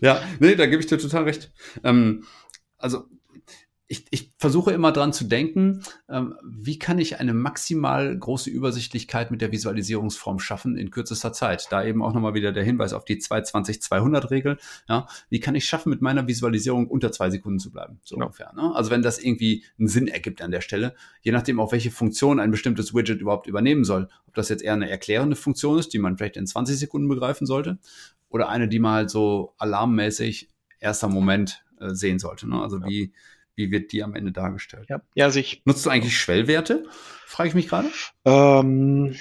[0.02, 1.52] ja, nee, da gebe ich dir total recht.
[1.84, 2.26] Ähm,
[2.78, 3.06] also
[3.90, 9.32] ich, ich versuche immer dran zu denken, ähm, wie kann ich eine maximal große Übersichtlichkeit
[9.32, 11.68] mit der Visualisierungsform schaffen in kürzester Zeit.
[11.70, 14.58] Da eben auch nochmal wieder der Hinweis auf die 220-200-Regel.
[14.90, 18.26] Ja, wie kann ich schaffen, mit meiner Visualisierung unter zwei Sekunden zu bleiben, so Ja.
[18.26, 18.52] ungefähr.
[18.56, 18.76] Ne?
[18.76, 22.42] Also wenn das irgendwie einen Sinn ergibt an der Stelle, je nachdem auch welche Funktion
[22.42, 24.10] ein bestimmtes Widget überhaupt übernehmen soll.
[24.28, 27.48] Ob das jetzt eher eine erklärende Funktion ist, die man vielleicht in 20 Sekunden begreifen
[27.48, 27.80] sollte,
[28.38, 32.48] oder eine, die man halt so alarmmäßig erster Moment äh, sehen sollte.
[32.50, 32.62] Ne?
[32.62, 33.14] Also wie,
[33.56, 34.86] wie wird die am Ende dargestellt?
[34.90, 35.02] ja.
[35.16, 36.86] ja also ich, Nutzt du eigentlich Schwellwerte?
[37.26, 37.90] Frage ich mich gerade.
[38.26, 39.16] ähm,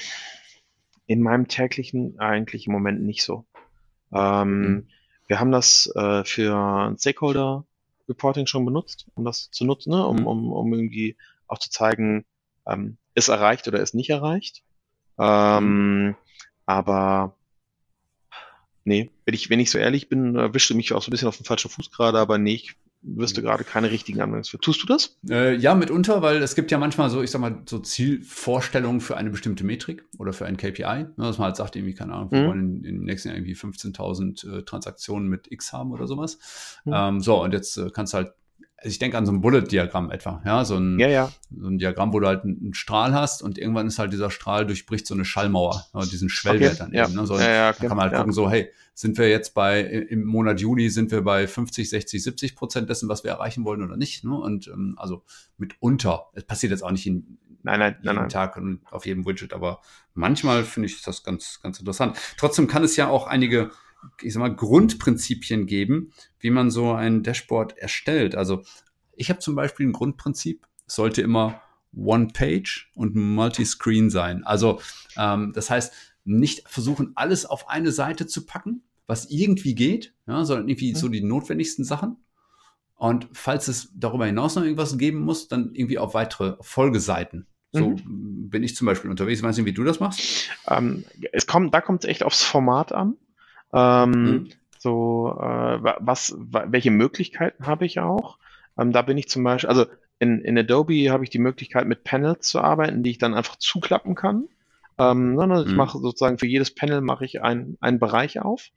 [1.07, 3.47] in meinem täglichen eigentlich im Moment nicht so.
[4.13, 4.89] Ähm, Mhm.
[5.29, 7.65] Wir haben das äh, für Stakeholder
[8.09, 10.07] Reporting schon benutzt, um das zu nutzen, ne?
[10.07, 10.27] um, Mhm.
[10.27, 11.17] um, um irgendwie
[11.49, 12.25] auch zu zeigen,
[12.67, 14.63] ähm, ist erreicht oder ist nicht erreicht.
[15.19, 16.15] Ähm,
[16.67, 17.36] Aber
[18.87, 21.37] nee, wenn ich, wenn ich so ehrlich bin, erwischte mich auch so ein bisschen auf
[21.37, 24.61] den falschen Fuß gerade, aber nee, ich wüsste gerade keine richtigen Anwendungsfälle.
[24.63, 25.17] Tust du das?
[25.29, 29.17] Äh, ja, mitunter, weil es gibt ja manchmal so, ich sag mal, so Zielvorstellungen für
[29.17, 32.31] eine bestimmte Metrik oder für ein KPI, ne, dass man halt sagt, irgendwie, keine Ahnung,
[32.33, 32.47] wir Mhm.
[32.47, 36.39] wollen in, im nächsten Jahr irgendwie 15.000 äh, Transaktionen mit X haben oder sowas.
[36.85, 36.93] Mhm.
[36.95, 38.33] Ähm, so, und jetzt äh, kannst du halt,
[38.87, 41.31] ich denke an so ein Bullet-Diagramm etwa, ja, so ein, Ja, ja.
[41.51, 44.67] so ein Diagramm, wo du halt einen, Strahl hast und irgendwann ist halt dieser Strahl
[44.67, 47.15] durchbricht so eine Schallmauer, diesen Schwellwert Okay, dann eben.
[47.15, 47.27] Ne?
[47.27, 50.61] So, ja, da kann man halt gucken, so, hey, sind wir jetzt bei, im Monat
[50.61, 54.25] Juli sind wir bei 50, 60, 70 Prozent dessen, was wir erreichen wollen oder nicht.
[54.25, 54.35] Ne?
[54.35, 55.23] Und ähm, also
[55.59, 58.29] mitunter, es passiert jetzt auch nicht in nein, nein, jeden nein.
[58.29, 59.81] Tag und auf jedem Widget, aber
[60.15, 62.17] manchmal finde ich das ganz, ganz interessant.
[62.39, 63.71] Trotzdem kann es ja auch einige,
[64.23, 68.35] ich sag mal, Grundprinzipien geben, wie man so ein Dashboard erstellt.
[68.35, 68.63] Also
[69.13, 71.61] ich habe zum Beispiel ein Grundprinzip, es sollte immer
[71.95, 74.45] One-Page und Multiscreen sein.
[74.45, 74.81] Also
[75.17, 75.93] ähm, das heißt,
[76.25, 80.97] nicht versuchen, alles auf eine Seite zu packen, was irgendwie geht, ja, sondern irgendwie Mhm.
[80.97, 82.17] so die notwendigsten Sachen.
[82.97, 87.47] Und falls es darüber hinaus noch irgendwas geben muss, dann irgendwie auf weitere Folgeseiten.
[87.73, 88.49] So Mhm.
[88.49, 89.41] bin ich zum Beispiel unterwegs.
[89.41, 90.49] Ich weiß nicht, wie du das machst.
[90.67, 93.17] Ähm, es kommt, da kommt es echt aufs Format an.
[93.77, 94.51] Ähm, Mhm.
[94.79, 98.39] So, äh, wa- was, wa- welche Möglichkeiten habe ich auch?
[98.79, 99.87] Ähm, da bin ich zum Beispiel, also
[100.21, 103.57] in, in Adobe habe ich die Möglichkeit, mit Panels zu arbeiten, die ich dann einfach
[103.57, 104.49] zuklappen kann.
[104.99, 105.77] Ähm, ne, ne, ich Mhm.
[105.77, 108.69] mache sozusagen für jedes Panel mache ich ein, einen Bereich auf.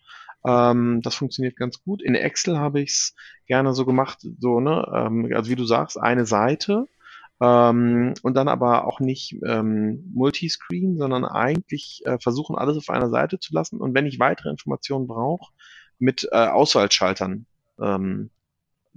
[0.46, 2.02] Ähm, das funktioniert ganz gut.
[2.02, 3.16] In Excel habe ich es
[3.48, 6.88] gerne so gemacht, so, ne, ähm, also wie du sagst, eine Seite
[7.42, 13.10] ähm, und dann aber auch nicht ähm, Multiscreen, sondern eigentlich äh, versuchen, alles auf einer
[13.10, 13.80] Seite zu lassen.
[13.82, 15.52] Und wenn ich weitere Informationen brauche,
[16.00, 17.46] mit äh, Auswahlschaltern
[17.82, 18.30] ähm,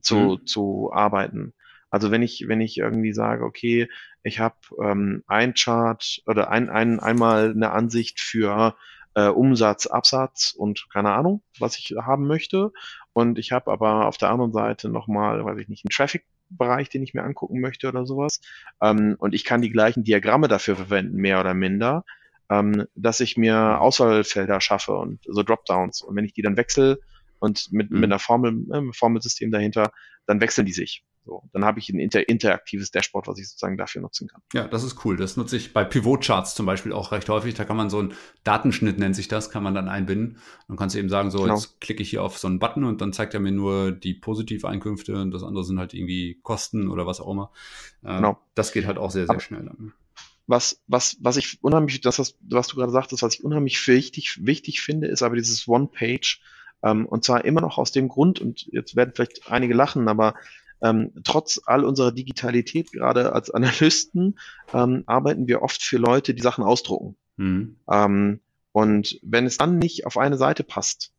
[0.00, 0.46] zu, Mhm.
[0.46, 1.54] zu arbeiten.
[1.90, 3.88] Also wenn ich, wenn ich irgendwie sage, okay,
[4.22, 8.76] ich habe ähm, ein Chart oder ein, ein, einmal eine Ansicht für
[9.14, 12.72] äh, Umsatz, Absatz und keine Ahnung, was ich haben möchte.
[13.12, 15.92] Und ich habe aber auf der anderen Seite nochmal, weiß ich nicht, einen
[16.58, 18.40] Traffic-Bereich, den ich mir angucken möchte oder sowas.
[18.80, 22.04] Ähm, und ich kann die gleichen Diagramme dafür verwenden, mehr oder minder,
[22.50, 26.02] ähm, dass ich mir Auswahlfelder schaffe und so Dropdowns.
[26.02, 26.98] Und wenn ich die dann wechsle
[27.38, 28.00] und mit, Mhm.
[28.00, 29.92] mit einer Formel, äh, Formelsystem dahinter,
[30.26, 31.04] dann wechseln die sich.
[31.24, 34.42] So, dann habe ich ein inter interaktives Dashboard, was ich sozusagen dafür nutzen kann.
[34.52, 35.16] Ja, das ist cool.
[35.16, 37.54] Das nutze ich bei Pivot-Charts zum Beispiel auch recht häufig.
[37.54, 40.38] Da kann man so einen Datenschnitt, nennt sich das, kann man dann einbinden.
[40.66, 41.54] Dann kannst du eben sagen, so, Genau.
[41.54, 44.14] jetzt klicke ich hier auf so einen Button und dann zeigt er mir nur die
[44.14, 47.52] Positiveinkünfte und das andere sind halt irgendwie Kosten oder was auch immer.
[48.02, 48.38] Äh, Genau.
[48.56, 49.64] Das geht halt auch sehr, sehr Aber- schnell.
[49.64, 49.92] Dann.
[50.48, 54.44] Was, was, was ich unheimlich, das, was, was du gerade sagtest, was ich unheimlich wichtig,
[54.44, 56.40] wichtig finde, ist aber dieses One-Page.
[56.82, 60.34] Ähm, und zwar immer noch aus dem Grund, und jetzt werden vielleicht einige lachen, aber
[60.82, 64.38] ähm, trotz all unserer Digitalität, gerade als Analysten,
[64.74, 67.16] ähm, arbeiten wir oft für Leute, die Sachen ausdrucken.
[67.36, 67.76] Mhm.
[67.90, 68.40] Ähm,
[68.72, 71.12] und wenn es dann nicht auf eine Seite passt,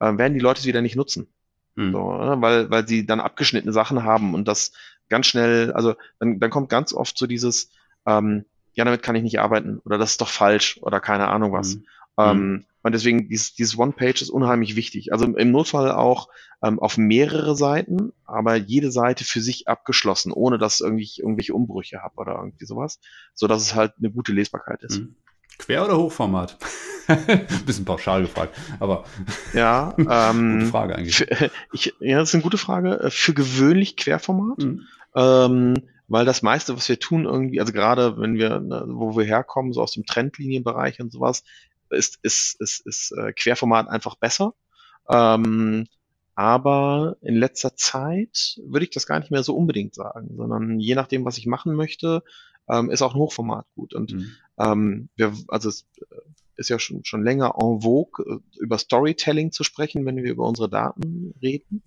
[0.00, 1.28] äh, werden die Leute es wieder nicht nutzen.
[1.74, 1.92] Mhm.
[1.92, 2.36] So, ne?
[2.40, 4.72] weil, weil sie dann abgeschnittene Sachen haben und das
[5.08, 7.70] ganz schnell, also dann, dann kommt ganz oft so dieses,
[8.06, 8.44] ähm,
[8.74, 11.76] ja, damit kann ich nicht arbeiten oder das ist doch falsch oder keine Ahnung was.
[11.76, 11.84] Mhm.
[12.18, 15.12] Ähm, und deswegen dieses, dieses One-Page ist unheimlich wichtig.
[15.12, 16.28] Also im Notfall auch
[16.62, 22.02] ähm, auf mehrere Seiten, aber jede Seite für sich abgeschlossen, ohne dass irgendwie irgendwelche Umbrüche
[22.02, 22.98] habe oder irgendwie sowas,
[23.34, 24.98] so dass es halt eine gute Lesbarkeit ist.
[24.98, 25.14] Mhm.
[25.58, 26.56] Quer- oder Hochformat?
[27.66, 29.04] Bisschen pauschal gefragt, aber
[29.54, 31.16] Ja, gute ähm, Frage eigentlich.
[31.16, 33.00] für, ich, ja, das ist eine gute Frage.
[33.00, 34.58] Äh, Für gewöhnlich Querformat.
[34.58, 34.82] Mhm.
[35.14, 39.26] Ähm, weil das meiste, was wir tun, irgendwie, also gerade wenn wir, ne, wo wir
[39.26, 41.44] herkommen, so aus dem Trendlinienbereich und sowas,
[41.90, 44.54] ist, ist, ist, ist äh, Querformat einfach besser.
[45.08, 45.86] Ähm,
[46.34, 50.94] aber in letzter Zeit würde ich das gar nicht mehr so unbedingt sagen, sondern je
[50.94, 52.22] nachdem, was ich machen möchte,
[52.68, 53.94] ähm, ist auch ein Hochformat gut.
[53.94, 54.30] Und mhm.
[54.58, 55.86] ähm, wir, also es
[56.56, 60.46] ist ja schon, schon länger en vogue, äh, über Storytelling zu sprechen, wenn wir über
[60.46, 61.82] unsere Daten reden.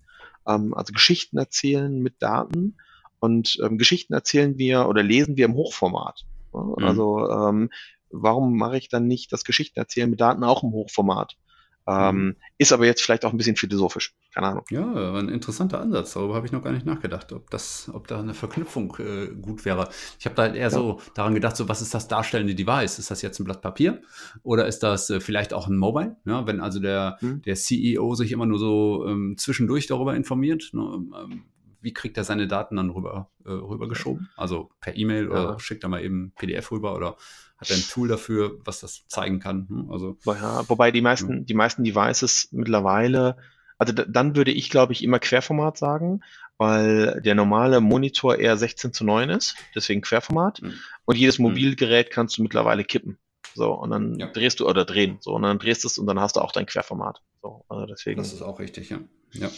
[0.46, 2.76] Ähm, also Geschichten erzählen mit Daten.
[3.20, 6.24] Und ähm, Geschichten erzählen wir oder lesen wir im Hochformat.
[6.52, 6.84] Mhm.
[6.84, 7.70] Also ähm,
[8.12, 11.36] warum mache ich dann nicht das Geschichten erzählen mit Daten auch im Hochformat?
[11.84, 12.36] Ähm, mhm.
[12.58, 14.14] ist aber jetzt vielleicht auch ein bisschen philosophisch.
[14.32, 14.64] Keine Ahnung.
[14.70, 16.14] Ja, ein interessanter Ansatz.
[16.14, 19.64] Darüber habe ich noch gar nicht nachgedacht, ob das, ob da eine Verknüpfung äh, gut
[19.64, 19.88] wäre.
[20.18, 20.70] Ich habe da eher ja.
[20.70, 23.00] so daran gedacht, so was ist das darstellende Device?
[23.00, 24.00] Ist das jetzt ein Blatt Papier
[24.44, 26.16] oder ist das äh, vielleicht auch ein Mobile?
[26.24, 27.42] Ja, wenn also der, mhm.
[27.42, 31.42] der CEO sich immer nur so ähm, zwischendurch darüber informiert, ne, ähm,
[31.82, 34.30] wie kriegt er seine Daten dann rüber, äh, rübergeschoben?
[34.36, 35.30] Also per E-Mail ja.
[35.30, 37.16] oder schickt er mal eben PDF rüber oder
[37.58, 39.68] hat er ein Tool dafür, was das zeigen kann?
[39.68, 39.90] Hm?
[39.90, 41.44] Also, ja, wobei die meisten, ja.
[41.44, 43.36] die meisten Devices mittlerweile,
[43.78, 46.22] also dann würde ich, glaube ich, immer Querformat sagen,
[46.56, 50.62] weil der normale Monitor eher 16 zu 9 ist, deswegen Querformat.
[50.62, 50.74] Mhm.
[51.04, 51.46] Und jedes hm.
[51.46, 53.18] Mobilgerät kannst du mittlerweile kippen.
[53.54, 54.26] So, und dann ja.
[54.26, 55.18] drehst du oder drehen.
[55.20, 57.22] So, und dann drehst du es und dann hast du auch dein Querformat.
[57.42, 58.18] So, also deswegen.
[58.18, 59.00] Das ist auch richtig, ja.
[59.32, 59.50] Ja.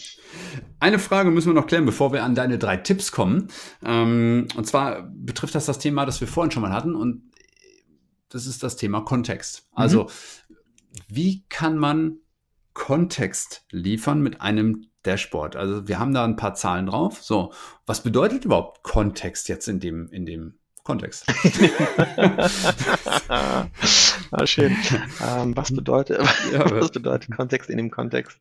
[0.78, 3.48] Eine Frage müssen wir noch klären, bevor wir an deine drei Tipps kommen.
[3.84, 6.94] Ähm, und zwar betrifft das das Thema, das wir vorhin schon mal hatten.
[6.94, 7.30] Und
[8.28, 9.68] das ist das Thema Kontext.
[9.72, 10.56] Also, mhm.
[11.08, 12.18] wie kann man
[12.72, 15.56] Kontext liefern mit einem Dashboard?
[15.56, 17.22] Also, wir haben da ein paar Zahlen drauf.
[17.22, 17.52] So,
[17.86, 21.24] was bedeutet überhaupt Kontext jetzt in dem, in dem Kontext.
[23.28, 23.66] ah,
[24.44, 24.76] schön.
[25.26, 26.20] Ähm, was bedeutet,
[26.52, 28.38] ja, was bedeutet Kontext in dem Kontext?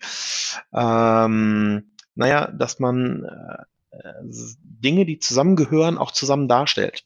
[0.74, 1.86] Ähm,
[2.16, 3.64] naja, dass man äh,
[4.62, 7.06] Dinge, die zusammengehören, auch zusammen darstellt.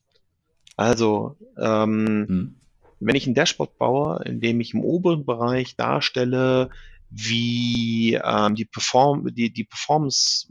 [0.75, 2.55] Also, ähm, hm.
[2.99, 6.71] wenn ich ein Dashboard baue, in dem ich im oberen Bereich darstelle,
[7.09, 10.47] wie ähm, die, Perform die, die Performance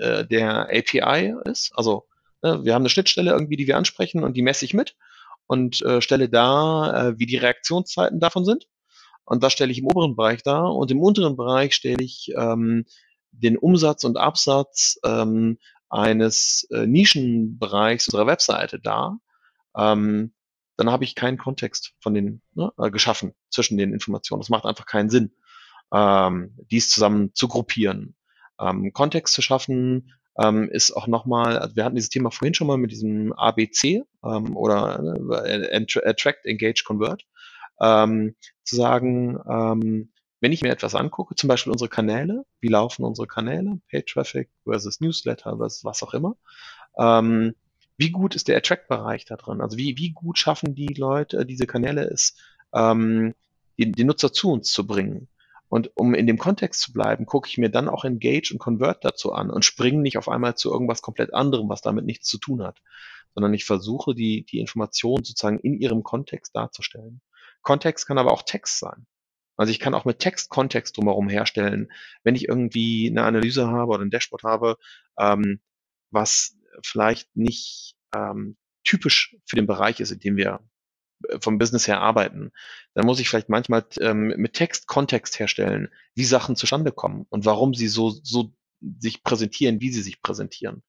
[0.00, 2.06] äh, der API ist, also
[2.64, 4.96] wir haben eine Schnittstelle irgendwie, die wir ansprechen und die messe ich mit
[5.46, 8.66] und äh, stelle da, äh, wie die Reaktionszeiten davon sind.
[9.24, 12.84] Und das stelle ich im oberen Bereich dar und im unteren Bereich stelle ich ähm,
[13.32, 19.18] den Umsatz und Absatz ähm, eines äh, Nischenbereichs unserer Webseite dar.
[19.76, 20.32] Ähm,
[20.76, 24.40] dann habe ich keinen Kontext von den ne, äh, geschaffen zwischen den Informationen.
[24.40, 25.32] Das macht einfach keinen Sinn,
[25.92, 28.16] ähm, dies zusammen zu gruppieren.
[28.60, 32.66] Ähm, Kontext zu schaffen, ähm, ist auch nochmal, also wir hatten dieses Thema vorhin schon
[32.66, 37.24] mal mit diesem ABC ähm, oder äh, Attract, Engage, Convert,
[37.80, 38.34] ähm,
[38.64, 40.10] zu sagen, ähm,
[40.40, 44.50] wenn ich mir etwas angucke, zum Beispiel unsere Kanäle, wie laufen unsere Kanäle, Page Traffic
[44.64, 46.36] versus Newsletter versus was auch immer,
[46.98, 47.54] ähm,
[47.96, 49.62] wie gut ist der Attract-Bereich da drin?
[49.62, 52.36] Also wie, wie gut schaffen die Leute, diese Kanäle es,
[52.74, 53.34] ähm,
[53.78, 55.28] die, die Nutzer zu uns zu bringen?
[55.68, 59.04] Und um in dem Kontext zu bleiben, gucke ich mir dann auch Engage und Convert
[59.04, 62.38] dazu an und springe nicht auf einmal zu irgendwas komplett anderem, was damit nichts zu
[62.38, 62.80] tun hat,
[63.34, 67.20] sondern ich versuche, die, die Informationen sozusagen in ihrem Kontext darzustellen.
[67.62, 69.06] Kontext kann aber auch Text sein.
[69.56, 71.90] Also ich kann auch mit Text Kontext drumherum herstellen,
[72.22, 74.76] wenn ich irgendwie eine Analyse habe oder ein Dashboard habe,
[75.18, 75.60] ähm,
[76.10, 80.60] was vielleicht nicht ähm, typisch für den Bereich ist, in dem wir
[81.40, 82.52] vom Business her arbeiten,
[82.94, 87.44] dann muss ich vielleicht manchmal ähm, mit Text Kontext herstellen, wie Sachen zustande kommen und
[87.44, 88.52] warum sie so, so
[88.98, 90.82] sich präsentieren, wie sie sich präsentieren.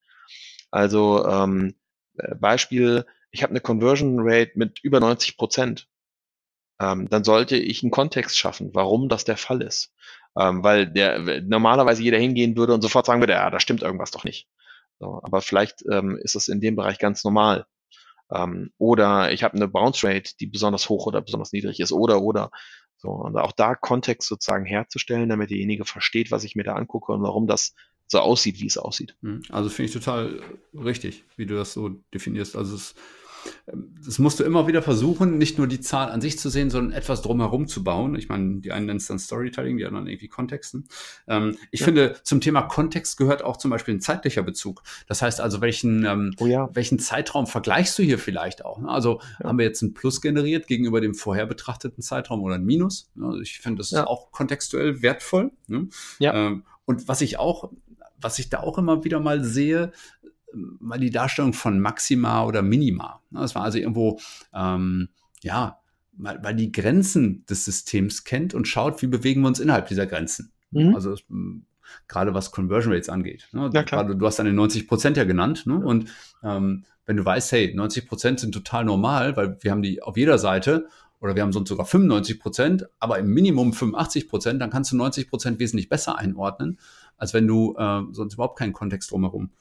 [0.72, 1.76] Also ähm,
[2.18, 5.88] äh, Beispiel, ich habe eine Conversion Rate mit über 90 Prozent.
[6.80, 9.94] Ähm, dann sollte ich einen Kontext schaffen, warum das der Fall ist.
[10.38, 14.12] Ähm, weil der normalerweise jeder hingehen würde und sofort sagen würde, ja, da stimmt irgendwas
[14.12, 14.48] doch nicht.
[15.00, 17.66] So, aber vielleicht ähm, ist es in dem Bereich ganz normal.
[18.32, 21.92] Ähm, oder ich habe eine Bounce Rate, die besonders hoch oder besonders niedrig ist.
[21.92, 22.52] Oder, oder.
[22.98, 27.12] So, und auch da Kontext sozusagen herzustellen, damit derjenige versteht, was ich mir da angucke
[27.12, 27.76] und warum das
[28.08, 29.16] so aussieht, wie es aussieht.
[29.22, 30.42] Hm, also finde ich total
[30.74, 32.56] richtig, wie du das so definierst.
[32.56, 32.96] Also es
[34.06, 36.94] das musst du immer wieder versuchen, nicht nur die Zahl an sich zu sehen, sondern
[36.94, 38.16] etwas drumherum zu bauen.
[38.16, 40.88] Ich meine, die einen nennen es dann Storytelling, die anderen irgendwie Kontexten.
[41.28, 41.86] Ähm, ich ja.
[41.86, 44.84] finde, zum Thema Kontext gehört auch zum Beispiel ein zeitlicher Bezug.
[45.08, 46.70] Das heißt also, welchen, ähm, oh ja.
[46.74, 48.80] welchen Zeitraum vergleichst du hier vielleicht auch?
[48.80, 48.90] Ne?
[48.90, 49.50] Also ja.
[49.50, 53.10] haben wir jetzt ein Plus generiert gegenüber dem vorher betrachteten Zeitraum oder ein Minus?
[53.22, 55.52] Also ich finde das auch kontextuell wertvoll.
[55.68, 55.90] Ne?
[56.20, 56.34] Ja.
[56.34, 57.70] Ähm, und was ich auch
[58.20, 59.92] was ich da auch immer wieder mal sehe,
[60.54, 63.22] mal die Darstellung von Maxima oder Minima.
[63.32, 64.20] Das war also irgendwo,
[64.54, 65.10] ähm,
[65.42, 65.80] ja,
[66.14, 70.08] weil, weil die Grenzen des Systems kennt und schaut, wie bewegen wir uns innerhalb dieser
[70.08, 70.52] Grenzen.
[70.72, 70.96] Mhm.
[70.96, 71.16] Also
[72.08, 73.48] gerade was Conversion Rates angeht.
[73.52, 73.70] Ne?
[73.74, 74.04] Ja, klar.
[74.04, 75.66] du hast deine 90 Prozent ja genannt.
[75.66, 75.76] Ne?
[75.76, 76.10] Und
[76.44, 80.18] ähm, wenn du weißt, hey, 90 Prozent sind total normal, weil wir haben die auf
[80.18, 80.88] jeder Seite
[81.20, 84.98] oder wir haben sonst sogar 95 Prozent, aber im Minimum 85 Prozent, dann kannst du
[84.98, 86.78] 90 Prozent wesentlich besser einordnen,
[87.18, 89.52] als wenn du äh, sonst überhaupt keinen Kontext drumherum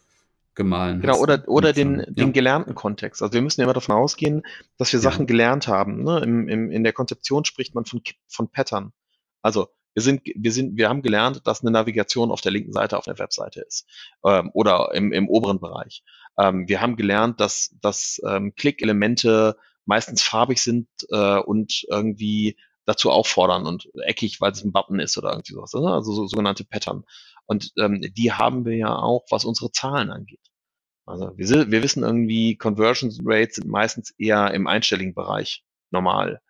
[0.57, 1.21] gemahlen genau, hast.
[1.21, 2.07] Oder, oder den, ja.
[2.07, 3.23] den gelernten Kontext.
[3.23, 4.43] Also wir müssen ja immer davon ausgehen,
[4.79, 5.03] dass wir ja.
[5.03, 6.03] Sachen gelernt haben.
[6.03, 6.21] Ne?
[6.21, 8.93] Im, im, in der Konzeption spricht man von, von Pattern.
[9.43, 12.99] Also wir sind, wir sind, wir haben gelernt, dass eine Navigation auf der linken Seite
[12.99, 13.87] auf der Webseite ist
[14.25, 16.03] ähm, oder im, im oberen Bereich.
[16.39, 23.11] Ähm, wir haben gelernt, dass, dass ähm, Klickelemente meistens farbig sind äh, und irgendwie dazu
[23.11, 25.73] auffordern und eckig, weil es ein Button ist oder irgendwie sowas.
[25.73, 25.91] Ne?
[25.91, 27.05] Also so, sogenannte Pattern.
[27.47, 30.41] Und ähm, die haben wir ja auch, was unsere Zahlen angeht.
[31.07, 36.41] Also wir, wir wissen irgendwie, Conversion Rates sind meistens eher im einstelligen Bereich normal.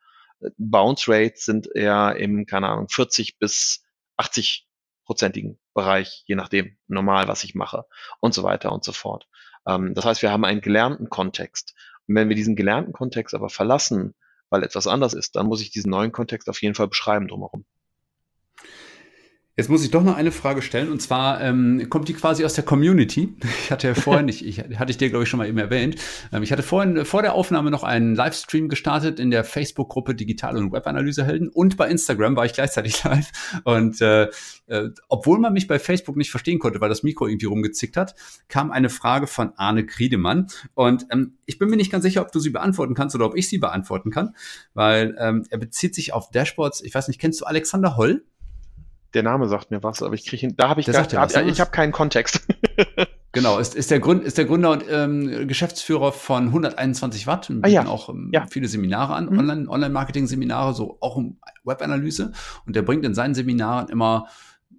[0.57, 3.85] Bounce Rates sind eher im, keine Ahnung, 40 bis
[4.17, 4.67] 80
[5.05, 7.85] prozentigen Bereich, je nachdem, normal, was ich mache
[8.21, 9.29] und so weiter und so fort.
[9.67, 11.75] Ähm, das heißt, wir haben einen gelernten Kontext.
[12.07, 14.15] Und wenn wir diesen gelernten Kontext aber verlassen,
[14.49, 17.65] weil etwas anders ist, dann muss ich diesen neuen Kontext auf jeden Fall beschreiben drumherum.
[19.59, 22.53] Jetzt muss ich doch noch eine Frage stellen und zwar ähm, kommt die quasi aus
[22.53, 23.35] der Community.
[23.65, 25.97] Ich hatte ja vorhin, ich, ich hatte ich dir glaube ich schon mal eben erwähnt.
[26.31, 30.59] Ähm, ich hatte vorhin vor der Aufnahme noch einen Livestream gestartet in der Facebook-Gruppe Digital
[30.59, 33.33] und Webanalysehelden und bei Instagram war ich gleichzeitig live.
[33.65, 34.29] Und äh,
[34.67, 38.15] äh, obwohl man mich bei Facebook nicht verstehen konnte, weil das Mikro irgendwie rumgezickt hat,
[38.49, 42.31] kam eine Frage von Arne Kriedemann und ähm, ich bin mir nicht ganz sicher, ob
[42.31, 44.37] du sie beantworten kannst oder ob ich sie beantworten kann,
[44.75, 46.83] weil ähm, er bezieht sich auf Dashboards.
[46.83, 48.23] Ich weiß nicht, kennst du Alexander Holl?
[49.17, 51.51] Der Name sagt mir was, aber ich kriege da habe ich gar, hab, ne?
[51.51, 52.47] ich habe keinen Kontext.
[53.33, 57.65] genau, ist, ist, der Grund, ist der Gründer und ähm, Geschäftsführer von 121 Watt und
[57.65, 57.87] ah, ja.
[57.87, 58.47] auch ähm, ja.
[58.51, 59.39] viele Seminare an, mhm.
[59.39, 62.33] Online, Online-Marketing-Seminare, so auch um Webanalyse.
[62.67, 64.27] Und der bringt in seinen Seminaren immer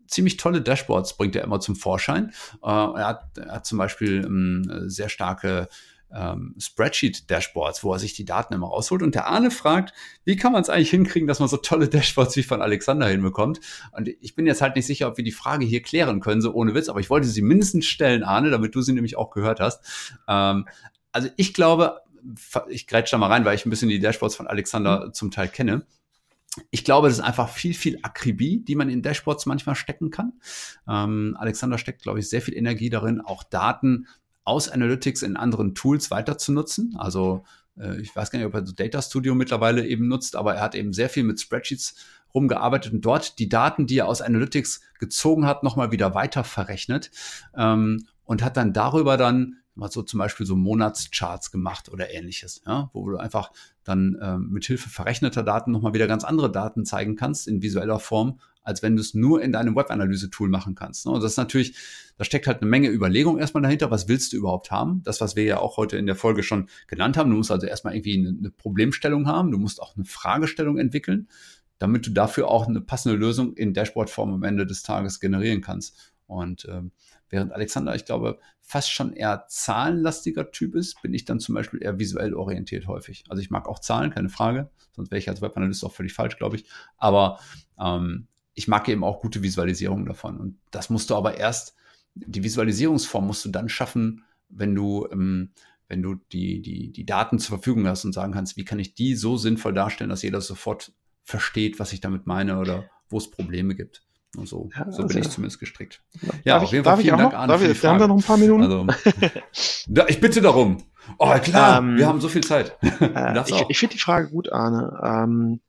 [0.05, 2.31] ziemlich tolle Dashboards, bringt er immer zum Vorschein.
[2.63, 5.67] Äh, er, hat, er hat zum Beispiel ähm, sehr starke
[6.13, 9.01] ähm, Spreadsheet-Dashboards, wo er sich die Daten immer rausholt.
[9.01, 9.93] Und der Arne fragt,
[10.23, 13.59] wie kann man es eigentlich hinkriegen, dass man so tolle Dashboards wie von Alexander hinbekommt?
[13.91, 16.53] Und ich bin jetzt halt nicht sicher, ob wir die Frage hier klären können, so
[16.53, 19.59] ohne Witz, aber ich wollte sie mindestens stellen, Arne, damit du sie nämlich auch gehört
[19.59, 19.83] hast.
[20.27, 20.67] Ähm,
[21.11, 22.01] also ich glaube,
[22.69, 25.13] ich grätsch da mal rein, weil ich ein bisschen die Dashboards von Alexander mhm.
[25.13, 25.85] zum Teil kenne.
[26.71, 30.33] Ich glaube, das ist einfach viel, viel Akribie, die man in Dashboards manchmal stecken kann.
[30.87, 34.07] Ähm, Alexander steckt, glaube ich, sehr viel Energie darin, auch Daten
[34.47, 36.95] aus Analytics in anderen Tools weiter zu nutzen.
[36.97, 37.43] Also
[37.77, 40.61] äh, ich weiß gar nicht, ob er so Data Studio mittlerweile eben nutzt, aber er
[40.61, 41.95] hat eben sehr viel mit Spreadsheets
[42.33, 47.11] rumgearbeitet und dort die Daten, die er aus Analytics gezogen hat, nochmal wieder weiter verrechnet
[47.55, 52.61] ähm, und hat dann darüber dann mal so zum Beispiel so Monatscharts gemacht oder ähnliches,
[52.65, 53.51] ja, wo du einfach
[53.83, 57.99] dann ähm, mit Hilfe verrechneter Daten nochmal wieder ganz andere Daten zeigen kannst in visueller
[57.99, 61.05] Form, als wenn du es nur in deinem Webanalyse-Tool machen kannst.
[61.05, 61.13] Ne?
[61.13, 61.73] Und das ist natürlich,
[62.17, 63.91] da steckt halt eine Menge Überlegung erstmal dahinter.
[63.91, 65.01] Was willst du überhaupt haben?
[65.03, 67.29] Das, was wir ja auch heute in der Folge schon genannt haben.
[67.29, 69.51] Du musst also erstmal irgendwie eine, eine Problemstellung haben.
[69.51, 71.29] Du musst auch eine Fragestellung entwickeln,
[71.79, 76.13] damit du dafür auch eine passende Lösung in Dashboard-Form am Ende des Tages generieren kannst.
[76.25, 76.91] Und ähm,
[77.29, 81.81] während Alexander, ich glaube, fast schon eher zahlenlastiger Typ ist, bin ich dann zum Beispiel
[81.81, 83.23] eher visuell orientiert häufig.
[83.29, 86.37] Also ich mag auch Zahlen, keine Frage, sonst wäre ich als Webanalyst auch völlig falsch,
[86.37, 86.65] glaube ich.
[86.97, 87.39] Aber
[87.79, 88.27] ähm,
[88.57, 90.37] ich mag eben auch gute Visualisierungen davon.
[90.37, 91.75] Und das musst du aber erst,
[92.15, 95.51] die Visualisierungsform musst du dann schaffen, wenn du, ähm,
[95.87, 98.95] wenn du die, die, die Daten zur Verfügung hast und sagen kannst, wie kann ich
[98.95, 100.91] die so sinnvoll darstellen, dass jeder sofort
[101.23, 104.01] versteht, was ich damit meine oder wo es Probleme gibt.
[104.35, 106.01] Und so, ja, so also, bin ich zumindest gestrickt.
[106.43, 107.53] Ja, auf jeden Fall vielen Dank, Arne.
[107.53, 108.63] Darf ich, wir haben da noch ein paar Minuten.
[108.63, 108.87] Also,
[109.87, 110.83] da, ich bitte darum.
[111.19, 112.75] Oh, klar, ähm, wir haben so viel Zeit.
[112.81, 114.99] Äh, ich, ich finde die Frage gut, Arne.
[115.03, 115.59] Ähm,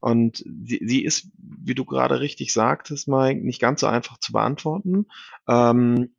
[0.00, 4.32] und sie, sie ist, wie du gerade richtig sagtest, Mike, nicht ganz so einfach zu
[4.32, 5.06] beantworten.
[5.48, 6.14] Ähm,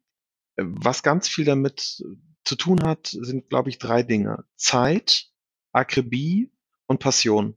[0.58, 2.04] was ganz viel damit
[2.44, 4.46] zu tun hat, sind, glaube ich, drei Dinge.
[4.56, 5.28] Zeit,
[5.72, 6.52] Akribie
[6.88, 7.56] und Passion.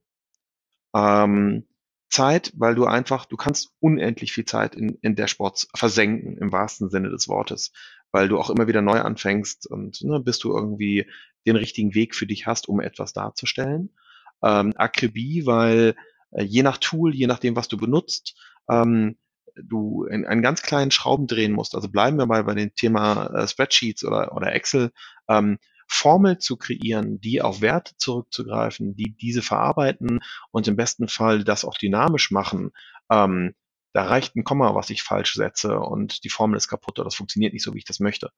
[0.95, 1.67] Ähm,
[2.09, 6.91] Zeit, weil du einfach, du kannst unendlich viel Zeit in, in Dashboards versenken, im wahrsten
[6.91, 7.73] Sinne des Wortes,
[8.13, 11.07] weil du auch immer wieder neu anfängst und ne, bis du irgendwie
[11.47, 13.97] den richtigen Weg für dich hast, um etwas darzustellen.
[14.43, 15.97] Ähm, Akribie, weil
[16.39, 18.35] je nach Tool, je nachdem, was du benutzt,
[18.69, 19.19] ähm,
[19.55, 21.75] du in einen ganz kleinen Schrauben drehen musst.
[21.75, 24.93] Also bleiben wir mal bei dem Thema äh, Spreadsheets oder, oder Excel.
[25.29, 25.59] Ähm,
[25.89, 30.21] Formel zu kreieren, die auf Werte zurückzugreifen, die diese verarbeiten
[30.51, 32.71] und im besten Fall das auch dynamisch machen,
[33.11, 33.55] ähm,
[33.93, 37.15] da reicht ein Komma, was ich falsch setze und die Formel ist kaputt oder das
[37.15, 38.31] funktioniert nicht so, wie ich das möchte.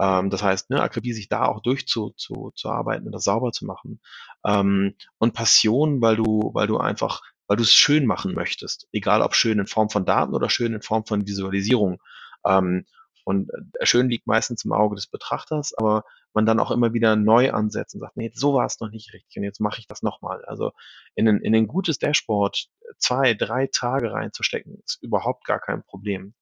[0.00, 3.52] Ähm, das heißt, ne, Akribie sich da auch durchzuarbeiten zu, zu arbeiten und das sauber
[3.52, 4.00] zu machen.
[4.44, 8.88] Ähm, und Passion, weil du, weil du einfach weil du es schön machen möchtest.
[8.92, 12.00] Egal ob schön in Form von Daten oder schön in Form von Visualisierung.
[12.46, 12.86] Ähm,
[13.24, 17.14] Und äh, schön liegt meistens im Auge des Betrachters, aber man dann auch immer wieder
[17.16, 19.86] neu ansetzt und sagt, nee, so war es noch nicht richtig und jetzt mache ich
[19.86, 20.44] das nochmal.
[20.46, 20.72] Also
[21.14, 22.68] in ein, in ein gutes Dashboard
[22.98, 26.34] zwei, drei Tage reinzustecken, ist überhaupt gar kein Problem.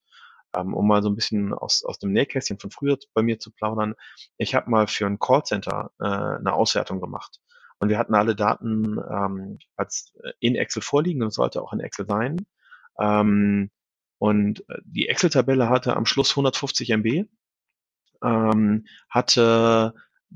[0.55, 3.53] Ähm, um mal so ein bisschen aus, aus dem Nähkästchen von früher bei mir zu
[3.53, 3.95] plaudern.
[4.39, 7.41] Ich habe mal für ein Callcenter äh, eine Auswertung gemacht.
[7.81, 11.81] Und wir hatten alle Daten ähm, als äh, in Excel vorliegen und sollte auch in
[11.81, 12.37] Excel sein.
[13.01, 13.71] Ähm,
[14.19, 17.25] und äh, die Excel-Tabelle hatte am Schluss 150 MB,
[18.23, 19.95] ähm, hatte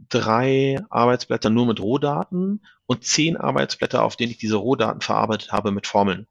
[0.08, 5.70] drei Arbeitsblätter nur mit Rohdaten und zehn Arbeitsblätter, auf denen ich diese Rohdaten verarbeitet habe
[5.70, 6.26] mit Formeln.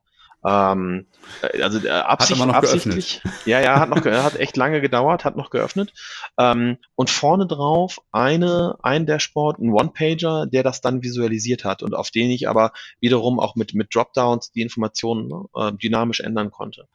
[0.46, 1.06] Ähm,
[1.42, 3.22] äh, also äh, absicht, hat absichtlich.
[3.22, 3.46] Geöffnet.
[3.46, 5.94] Ja, ja, hat noch hat echt lange gedauert, hat noch geöffnet.
[6.38, 11.96] Ähm, und vorne drauf eine, ein Dashboard, ein One-Pager, der das dann visualisiert hat und
[11.96, 16.52] auf den ich aber wiederum auch mit, mit Dropdowns die Informationen ne, äh, dynamisch ändern
[16.52, 16.88] konnte.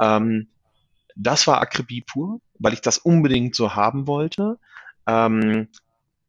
[0.00, 0.48] Ähm,
[1.16, 4.58] das war Akribie pur, weil ich das unbedingt so haben wollte.
[5.06, 5.68] Ähm,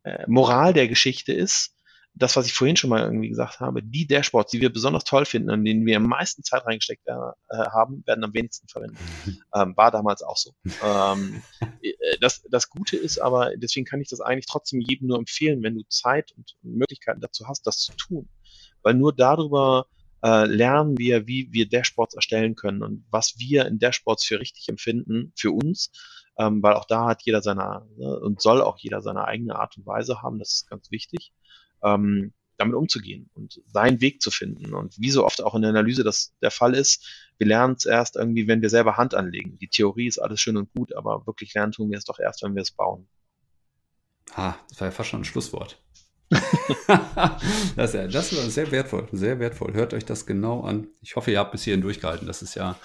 [0.03, 1.72] äh, Moral der Geschichte ist,
[2.15, 5.25] das, was ich vorhin schon mal irgendwie gesagt habe, die Dashboards, die wir besonders toll
[5.25, 7.13] finden, an denen wir am meisten Zeit reingesteckt äh,
[7.49, 8.99] haben, werden am wenigsten verwendet.
[9.55, 10.51] Ähm, war damals auch so.
[10.83, 11.43] ähm,
[11.81, 15.61] äh, das, das Gute ist aber, deswegen kann ich das eigentlich trotzdem jedem nur empfehlen,
[15.61, 18.29] wenn du Zeit und Möglichkeiten dazu hast, das zu tun.
[18.81, 19.85] Weil nur darüber
[20.23, 24.69] äh, lernen wir, wie wir Dashboards erstellen können und was wir in Dashboards für richtig
[24.69, 25.91] empfinden, für uns,
[26.39, 29.77] ähm, weil auch da hat jeder seine ne, und soll auch jeder seine eigene Art
[29.77, 31.31] und Weise haben, das ist ganz wichtig
[31.83, 34.73] ähm, damit umzugehen und seinen Weg zu finden.
[34.73, 37.05] Und wie so oft auch in der Analyse das der Fall ist,
[37.37, 39.57] wir lernen es erst irgendwie, wenn wir selber Hand anlegen.
[39.57, 42.43] Die Theorie ist alles schön und gut, aber wirklich lernen tun wir es doch erst,
[42.43, 43.07] wenn wir es bauen.
[44.35, 45.79] Ah, das war ja fast schon ein Schlusswort.
[47.75, 49.73] das, ja, das war sehr wertvoll, sehr wertvoll.
[49.73, 50.87] Hört euch das genau an.
[51.01, 52.25] Ich hoffe, ihr habt bis hierhin durchgehalten.
[52.25, 52.75] Das ist ja,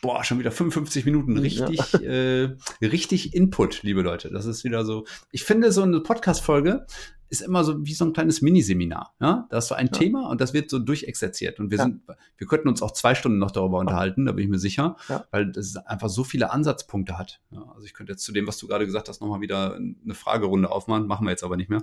[0.00, 2.00] boah, schon wieder 55 Minuten richtig, ja.
[2.00, 4.30] äh, richtig Input, liebe Leute.
[4.30, 5.04] Das ist wieder so.
[5.30, 6.86] Ich finde, so eine Podcast-Folge
[7.28, 9.14] ist immer so wie so ein kleines Miniseminar.
[9.20, 9.46] Ja?
[9.50, 9.92] Da ist so ein ja.
[9.92, 11.58] Thema und das wird so durchexerziert.
[11.60, 11.84] Und wir ja.
[11.84, 12.02] sind,
[12.36, 14.96] wir könnten uns auch zwei Stunden noch darüber unterhalten, da bin ich mir sicher,
[15.30, 17.40] weil das einfach so viele Ansatzpunkte hat.
[17.50, 20.70] also ich könnte jetzt zu dem, was du gerade gesagt hast, nochmal wieder eine Fragerunde
[20.70, 21.82] aufmachen, machen wir jetzt aber nicht mehr.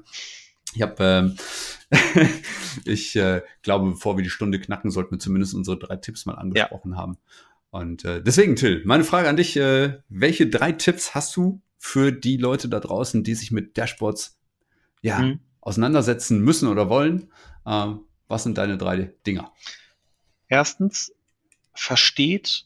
[0.76, 1.36] Ich habe, ähm,
[2.86, 6.36] ich äh, glaube, bevor wir die Stunde knacken, sollten wir zumindest unsere drei Tipps mal
[6.36, 7.18] angesprochen haben.
[7.70, 12.12] Und äh, deswegen, Till, meine Frage an dich, äh, welche drei Tipps hast du für
[12.12, 14.40] die Leute da draußen, die sich mit Dashboards
[15.04, 15.40] ja, mhm.
[15.62, 17.32] auseinandersetzen müssen oder wollen.
[17.68, 19.52] Ähm, was sind deine drei Dinger?
[20.48, 21.14] Erstens,
[21.76, 22.66] versteht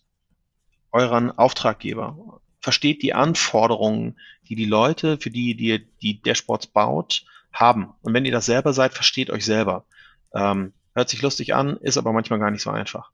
[0.91, 2.39] euren Auftraggeber.
[2.61, 4.17] Versteht die Anforderungen,
[4.47, 7.93] die die Leute, für die ihr die Dashboards baut, haben.
[8.01, 9.85] Und wenn ihr das selber seid, versteht euch selber.
[10.33, 13.11] Ähm, hört sich lustig an, ist aber manchmal gar nicht so einfach.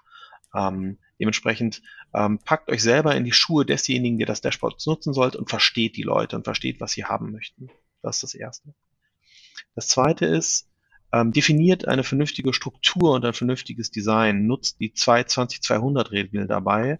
[0.56, 1.82] Ähm, dementsprechend
[2.14, 5.96] ähm, packt euch selber in die Schuhe desjenigen, der das Dashboard nutzen sollt und versteht
[5.96, 7.70] die Leute und versteht, was sie haben möchten.
[8.02, 8.74] Das ist das Erste.
[9.76, 10.68] Das zweite ist,
[11.14, 17.00] ähm, definiert eine vernünftige Struktur und ein vernünftiges Design, nutzt die 220-200-Regel dabei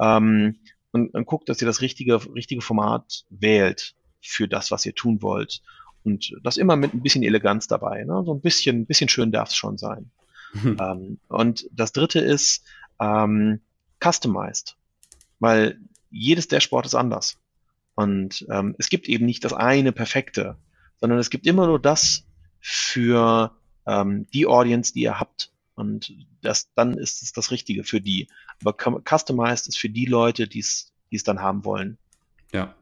[0.00, 0.58] ähm,
[0.90, 5.22] und, und guckt, dass ihr das richtige, richtige Format wählt für das, was ihr tun
[5.22, 5.62] wollt.
[6.04, 8.02] Und das immer mit ein bisschen Eleganz dabei.
[8.04, 8.22] Ne?
[8.26, 10.10] So ein bisschen, ein bisschen schön darf es schon sein.
[10.52, 10.76] Mhm.
[10.80, 12.64] Ähm, und das dritte ist
[13.00, 13.60] ähm,
[14.02, 14.76] customized,
[15.38, 15.78] weil
[16.10, 17.38] jedes Dashboard ist anders.
[17.94, 20.56] Und ähm, es gibt eben nicht das eine perfekte
[21.02, 22.24] sondern es gibt immer nur das
[22.60, 23.50] für
[23.86, 25.50] ähm, die Audience, die ihr habt.
[25.74, 28.28] Und das, dann ist es das Richtige für die.
[28.60, 30.92] Aber customized ist für die Leute, die es
[31.24, 31.98] dann haben wollen.
[32.52, 32.76] Ja,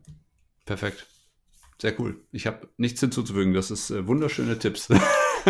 [0.66, 1.06] perfekt.
[1.80, 2.20] Sehr cool.
[2.30, 3.54] Ich habe nichts hinzuzufügen.
[3.54, 4.90] Das ist äh, wunderschöne Tipps.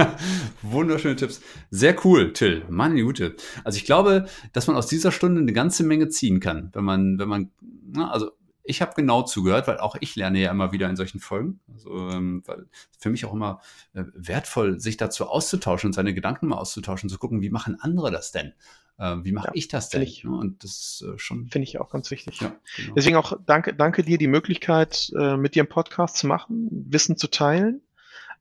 [0.63, 1.41] wunderschöne Tipps.
[1.73, 2.65] Sehr cool, Till.
[2.69, 3.35] Meine Güte.
[3.65, 7.19] Also ich glaube, dass man aus dieser Stunde eine ganze Menge ziehen kann, wenn man,
[7.19, 8.31] wenn man, na, also
[8.63, 11.61] ich habe genau zugehört, weil auch ich lerne ja immer wieder in solchen Folgen.
[11.73, 12.67] Also, ähm, weil
[12.99, 13.61] für mich auch immer
[13.95, 18.11] äh, wertvoll, sich dazu auszutauschen und seine Gedanken mal auszutauschen, zu gucken, wie machen andere
[18.11, 18.53] das denn?
[18.99, 20.03] Äh, wie mache ja, ich das denn?
[20.03, 21.49] Ich, und das ist äh, schon.
[21.49, 22.41] Finde ich auch ganz wichtig.
[22.41, 22.95] Ja, genau.
[22.95, 27.17] Deswegen auch danke, danke dir die Möglichkeit, äh, mit dir einen Podcast zu machen, Wissen
[27.17, 27.81] zu teilen.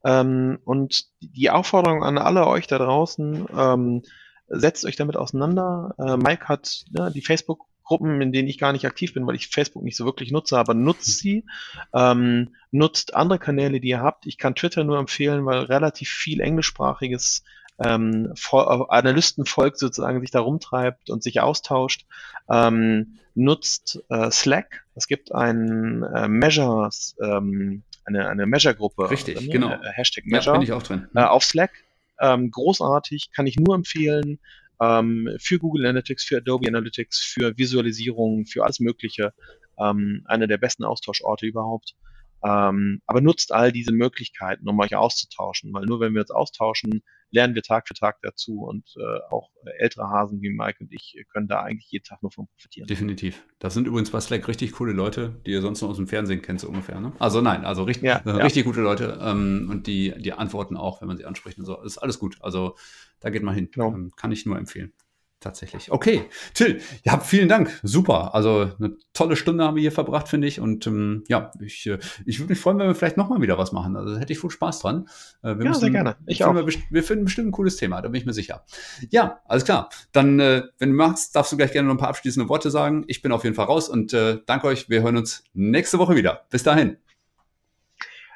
[0.03, 4.03] Ähm, und die Aufforderung an alle euch da draußen, ähm,
[4.47, 5.95] setzt euch damit auseinander.
[5.97, 9.33] Äh, Mike hat ne, die Facebook Gruppen, in denen ich gar nicht aktiv bin, weil
[9.33, 11.43] ich Facebook nicht so wirklich nutze, aber nutzt sie.
[11.91, 14.27] Ähm, nutzt andere Kanäle, die ihr habt.
[14.27, 17.43] Ich kann Twitter nur empfehlen, weil relativ viel englischsprachiges
[17.79, 22.05] ähm, Analystenvolk sozusagen sich da rumtreibt und sich austauscht.
[22.47, 24.85] Ähm, nutzt äh, Slack.
[24.93, 29.09] Es gibt ein äh, Measures, ähm, eine, eine Measure-Gruppe.
[29.09, 29.71] Richtig, äh, genau.
[29.71, 30.53] Äh, Hashtag Measure.
[30.53, 31.07] Ja, bin ich auch drin.
[31.15, 31.71] Äh, auf Slack.
[32.19, 34.37] Ähm, großartig, kann ich nur empfehlen
[34.81, 39.33] ähm, für Google Analytics, für Adobe Analytics, für Visualisierung, für alles Mögliche.
[39.79, 41.95] ähm, einer der besten Austauschorte überhaupt.
[42.43, 47.03] Ähm, aber nutzt all diese Möglichkeiten, um euch auszutauschen, weil nur wenn wir uns austauschen,
[47.31, 51.23] lernen wir Tag für Tag dazu und äh, auch ältere Hasen wie Mike und ich
[51.31, 52.87] können da eigentlich jeden Tag nur von profitieren.
[52.87, 53.43] Definitiv.
[53.59, 56.41] Das sind übrigens bei Slack richtig coole Leute, die ihr sonst nur aus dem Fernsehen
[56.41, 56.99] kennt, so ungefähr.
[56.99, 57.11] Ne?
[57.19, 58.35] Also nein, also richtig, Ja, äh, ja.
[58.37, 61.75] richtig gute Leute ähm, und die, die antworten auch, wenn man sie anspricht und so.
[61.75, 62.37] Das ist alles gut.
[62.41, 62.75] Also
[63.19, 63.69] da geht mal hin.
[63.71, 63.93] Genau.
[63.93, 64.93] Ähm, kann ich nur empfehlen.
[65.39, 65.89] Tatsächlich.
[65.89, 67.79] Okay, Till, ja, vielen Dank.
[67.81, 68.35] Super.
[68.35, 70.59] Also eine tolle Stunde haben wir hier verbracht, finde ich.
[70.59, 73.71] Und ähm, ja, ich, äh, ich würde mich freuen, wenn wir vielleicht nochmal wieder was
[73.71, 73.95] machen.
[73.95, 75.07] Also da hätte ich viel Spaß dran.
[75.41, 76.17] Äh, wir Ja, sehr gerne.
[76.25, 76.67] Ich finden auch.
[76.67, 78.65] Wir, wir finden bestimmt ein cooles Thema, da bin ich mir sicher.
[79.11, 79.89] Ja, alles klar.
[80.11, 83.05] Dann, äh, wenn du magst, darfst du gleich gerne noch ein paar abschließende Worte sagen.
[83.07, 84.89] Ich bin auf jeden Fall raus und äh, danke euch.
[84.89, 86.47] Wir hören uns nächste Woche wieder.
[86.49, 86.97] Bis dahin.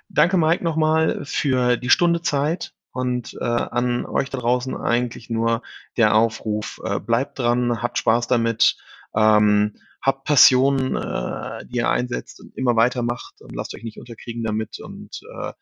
[0.07, 5.63] Danke, Mike, nochmal für die Stunde Zeit und äh, an euch da draußen eigentlich nur
[5.97, 8.77] der Aufruf, äh, bleibt dran, habt Spaß damit,
[9.15, 14.43] ähm, habt Passion, äh, die ihr einsetzt und immer weitermacht und lasst euch nicht unterkriegen
[14.43, 15.53] damit und äh,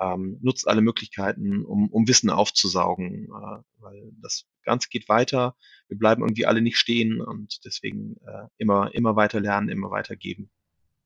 [0.00, 5.54] ähm, nutzt alle Möglichkeiten, um, um Wissen aufzusaugen, äh, weil das Ganze geht weiter.
[5.88, 10.16] Wir bleiben irgendwie alle nicht stehen und deswegen äh, immer, immer weiter lernen, immer weiter
[10.16, 10.50] geben.